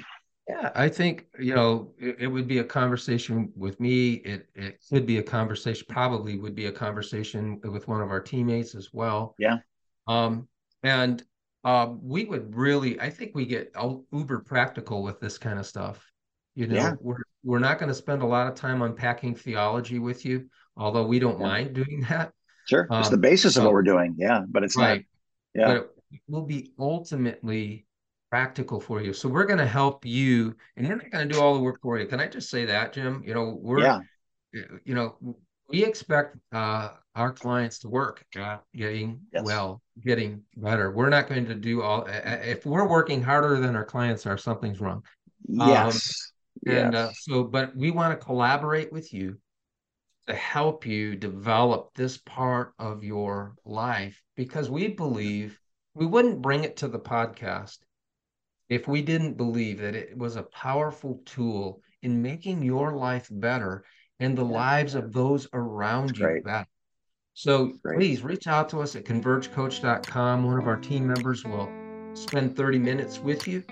Yeah, 0.48 0.70
I 0.74 0.88
think 0.88 1.26
you 1.38 1.54
know 1.54 1.92
it, 1.98 2.16
it, 2.20 2.26
would 2.26 2.48
be 2.48 2.58
a 2.58 2.64
conversation 2.64 3.52
with 3.54 3.78
me. 3.80 4.14
It 4.14 4.48
it 4.54 4.82
could 4.88 5.04
be 5.04 5.18
a 5.18 5.22
conversation. 5.22 5.86
Probably 5.88 6.38
would 6.38 6.54
be 6.54 6.66
a 6.66 6.72
conversation 6.72 7.60
with 7.64 7.86
one 7.86 8.00
of 8.00 8.10
our 8.10 8.20
teammates 8.20 8.74
as 8.74 8.88
well. 8.92 9.34
Yeah. 9.38 9.58
Um, 10.06 10.48
and 10.82 11.22
uh, 11.64 11.92
we 12.00 12.24
would 12.24 12.54
really, 12.56 12.98
I 12.98 13.10
think 13.10 13.32
we 13.34 13.44
get 13.44 13.74
uber 14.10 14.40
practical 14.40 15.02
with 15.02 15.20
this 15.20 15.36
kind 15.36 15.58
of 15.58 15.66
stuff. 15.66 16.10
You 16.54 16.66
know, 16.66 16.76
yeah. 16.76 16.92
we're 17.00 17.22
we're 17.44 17.58
not 17.58 17.78
going 17.78 17.90
to 17.90 17.94
spend 17.94 18.22
a 18.22 18.26
lot 18.26 18.48
of 18.48 18.54
time 18.54 18.80
unpacking 18.80 19.34
theology 19.34 19.98
with 19.98 20.24
you, 20.24 20.48
although 20.78 21.06
we 21.06 21.18
don't 21.18 21.38
yeah. 21.38 21.46
mind 21.46 21.74
doing 21.74 22.06
that. 22.08 22.32
Sure, 22.66 22.88
it's 22.90 23.08
um, 23.08 23.12
the 23.12 23.18
basis 23.18 23.56
of 23.58 23.64
what 23.64 23.74
we're 23.74 23.82
doing. 23.82 24.16
Yeah, 24.18 24.40
but 24.48 24.64
it's 24.64 24.76
right. 24.76 25.04
not. 25.54 25.62
Yeah. 25.62 25.74
But 25.74 25.94
will 26.26 26.46
be 26.46 26.72
ultimately 26.78 27.86
practical 28.30 28.80
for 28.80 29.02
you. 29.02 29.12
So 29.12 29.28
we're 29.28 29.46
going 29.46 29.58
to 29.58 29.66
help 29.66 30.04
you, 30.04 30.54
and 30.76 30.86
we're 30.86 30.96
not 30.96 31.10
going 31.10 31.28
to 31.28 31.34
do 31.34 31.40
all 31.40 31.54
the 31.54 31.60
work 31.60 31.80
for 31.82 31.98
you. 31.98 32.06
Can 32.06 32.20
I 32.20 32.28
just 32.28 32.50
say 32.50 32.64
that, 32.66 32.92
Jim? 32.92 33.22
You 33.26 33.34
know, 33.34 33.58
we're, 33.60 33.80
yeah. 33.80 34.00
you 34.84 34.94
know, 34.94 35.16
we 35.68 35.84
expect 35.84 36.36
uh, 36.52 36.90
our 37.14 37.32
clients 37.32 37.78
to 37.80 37.88
work 37.88 38.24
uh, 38.38 38.58
getting 38.74 39.20
yes. 39.32 39.44
well, 39.44 39.82
getting 40.00 40.42
better. 40.56 40.90
We're 40.90 41.10
not 41.10 41.28
going 41.28 41.46
to 41.46 41.54
do 41.54 41.82
all. 41.82 42.06
If 42.06 42.64
we're 42.64 42.88
working 42.88 43.22
harder 43.22 43.60
than 43.60 43.76
our 43.76 43.84
clients 43.84 44.26
are, 44.26 44.38
something's 44.38 44.80
wrong. 44.80 45.02
Yes. 45.46 46.32
Um, 46.66 46.74
and 46.74 46.92
yes. 46.94 47.08
Uh, 47.08 47.12
so, 47.14 47.44
but 47.44 47.76
we 47.76 47.90
want 47.90 48.18
to 48.18 48.24
collaborate 48.24 48.92
with 48.92 49.12
you 49.12 49.38
to 50.26 50.34
help 50.34 50.84
you 50.84 51.16
develop 51.16 51.90
this 51.94 52.18
part 52.18 52.72
of 52.78 53.02
your 53.02 53.54
life 53.64 54.22
because 54.36 54.68
we 54.68 54.88
believe 54.88 55.58
we 55.94 56.06
wouldn't 56.06 56.42
bring 56.42 56.64
it 56.64 56.76
to 56.76 56.88
the 56.88 56.98
podcast 56.98 57.78
if 58.68 58.86
we 58.86 59.02
didn't 59.02 59.36
believe 59.36 59.78
that 59.80 59.94
it 59.94 60.16
was 60.16 60.36
a 60.36 60.42
powerful 60.42 61.20
tool 61.24 61.82
in 62.02 62.22
making 62.22 62.62
your 62.62 62.92
life 62.92 63.28
better 63.30 63.84
and 64.20 64.36
the 64.36 64.44
lives 64.44 64.94
of 64.94 65.12
those 65.12 65.48
around 65.52 66.08
That's 66.08 66.18
you 66.18 66.26
great. 66.26 66.44
better. 66.44 66.66
So 67.34 67.72
please 67.84 68.22
reach 68.22 68.48
out 68.48 68.68
to 68.70 68.80
us 68.80 68.96
at 68.96 69.04
convergecoach.com. 69.04 70.44
One 70.44 70.58
of 70.58 70.66
our 70.66 70.76
team 70.76 71.06
members 71.06 71.44
will 71.44 71.70
spend 72.14 72.56
30 72.56 72.78
minutes 72.78 73.20
with 73.20 73.46
you. 73.46 73.62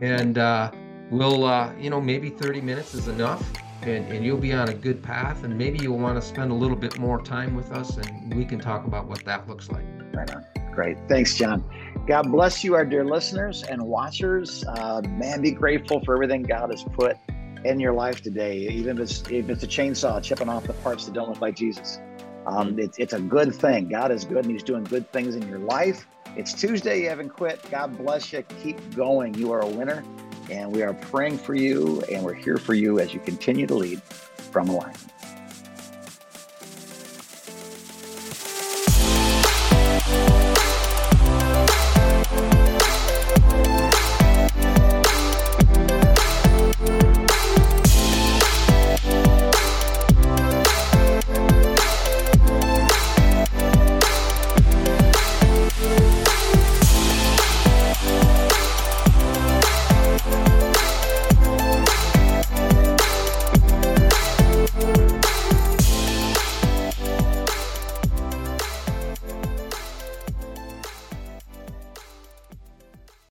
And 0.00 0.38
uh, 0.38 0.70
we'll, 1.10 1.44
uh, 1.44 1.74
you 1.78 1.90
know, 1.90 2.00
maybe 2.00 2.30
30 2.30 2.62
minutes 2.62 2.94
is 2.94 3.08
enough 3.08 3.46
and, 3.82 4.10
and 4.10 4.24
you'll 4.24 4.38
be 4.38 4.54
on 4.54 4.70
a 4.70 4.74
good 4.74 5.02
path. 5.02 5.44
And 5.44 5.56
maybe 5.56 5.78
you'll 5.80 5.98
want 5.98 6.20
to 6.20 6.26
spend 6.26 6.50
a 6.50 6.54
little 6.54 6.76
bit 6.76 6.98
more 6.98 7.20
time 7.20 7.54
with 7.54 7.72
us 7.72 7.98
and 7.98 8.34
we 8.34 8.44
can 8.46 8.58
talk 8.58 8.86
about 8.86 9.06
what 9.06 9.22
that 9.26 9.46
looks 9.48 9.68
like. 9.70 9.84
Right 10.14 10.34
on. 10.34 10.44
Great. 10.72 10.96
Thanks, 11.06 11.36
John. 11.36 11.62
God 12.06 12.30
bless 12.30 12.62
you, 12.62 12.74
our 12.74 12.84
dear 12.84 13.02
listeners 13.02 13.62
and 13.62 13.80
watchers. 13.82 14.62
Uh, 14.68 15.00
man, 15.08 15.40
be 15.40 15.50
grateful 15.50 16.00
for 16.04 16.14
everything 16.14 16.42
God 16.42 16.70
has 16.70 16.84
put 16.84 17.16
in 17.64 17.80
your 17.80 17.94
life 17.94 18.20
today, 18.20 18.58
even 18.68 18.98
if 18.98 19.02
it's, 19.04 19.30
if 19.30 19.48
it's 19.48 19.62
a 19.62 19.66
chainsaw 19.66 20.22
chipping 20.22 20.50
off 20.50 20.64
the 20.64 20.74
parts 20.74 21.06
that 21.06 21.14
don't 21.14 21.30
look 21.30 21.40
like 21.40 21.56
Jesus. 21.56 21.98
Um, 22.46 22.78
it's, 22.78 22.98
it's 22.98 23.14
a 23.14 23.20
good 23.20 23.54
thing. 23.54 23.88
God 23.88 24.12
is 24.12 24.26
good 24.26 24.44
and 24.44 24.50
He's 24.50 24.62
doing 24.62 24.84
good 24.84 25.10
things 25.12 25.34
in 25.34 25.48
your 25.48 25.60
life. 25.60 26.06
It's 26.36 26.52
Tuesday. 26.52 27.04
You 27.04 27.08
haven't 27.08 27.30
quit. 27.30 27.58
God 27.70 27.96
bless 27.96 28.34
you. 28.34 28.42
Keep 28.62 28.94
going. 28.94 29.32
You 29.32 29.52
are 29.52 29.60
a 29.60 29.66
winner. 29.66 30.04
And 30.50 30.74
we 30.74 30.82
are 30.82 30.92
praying 30.92 31.38
for 31.38 31.54
you 31.54 32.02
and 32.12 32.22
we're 32.22 32.34
here 32.34 32.58
for 32.58 32.74
you 32.74 33.00
as 33.00 33.14
you 33.14 33.20
continue 33.20 33.66
to 33.66 33.74
lead 33.74 34.02
from 34.02 34.68
alignment. 34.68 35.10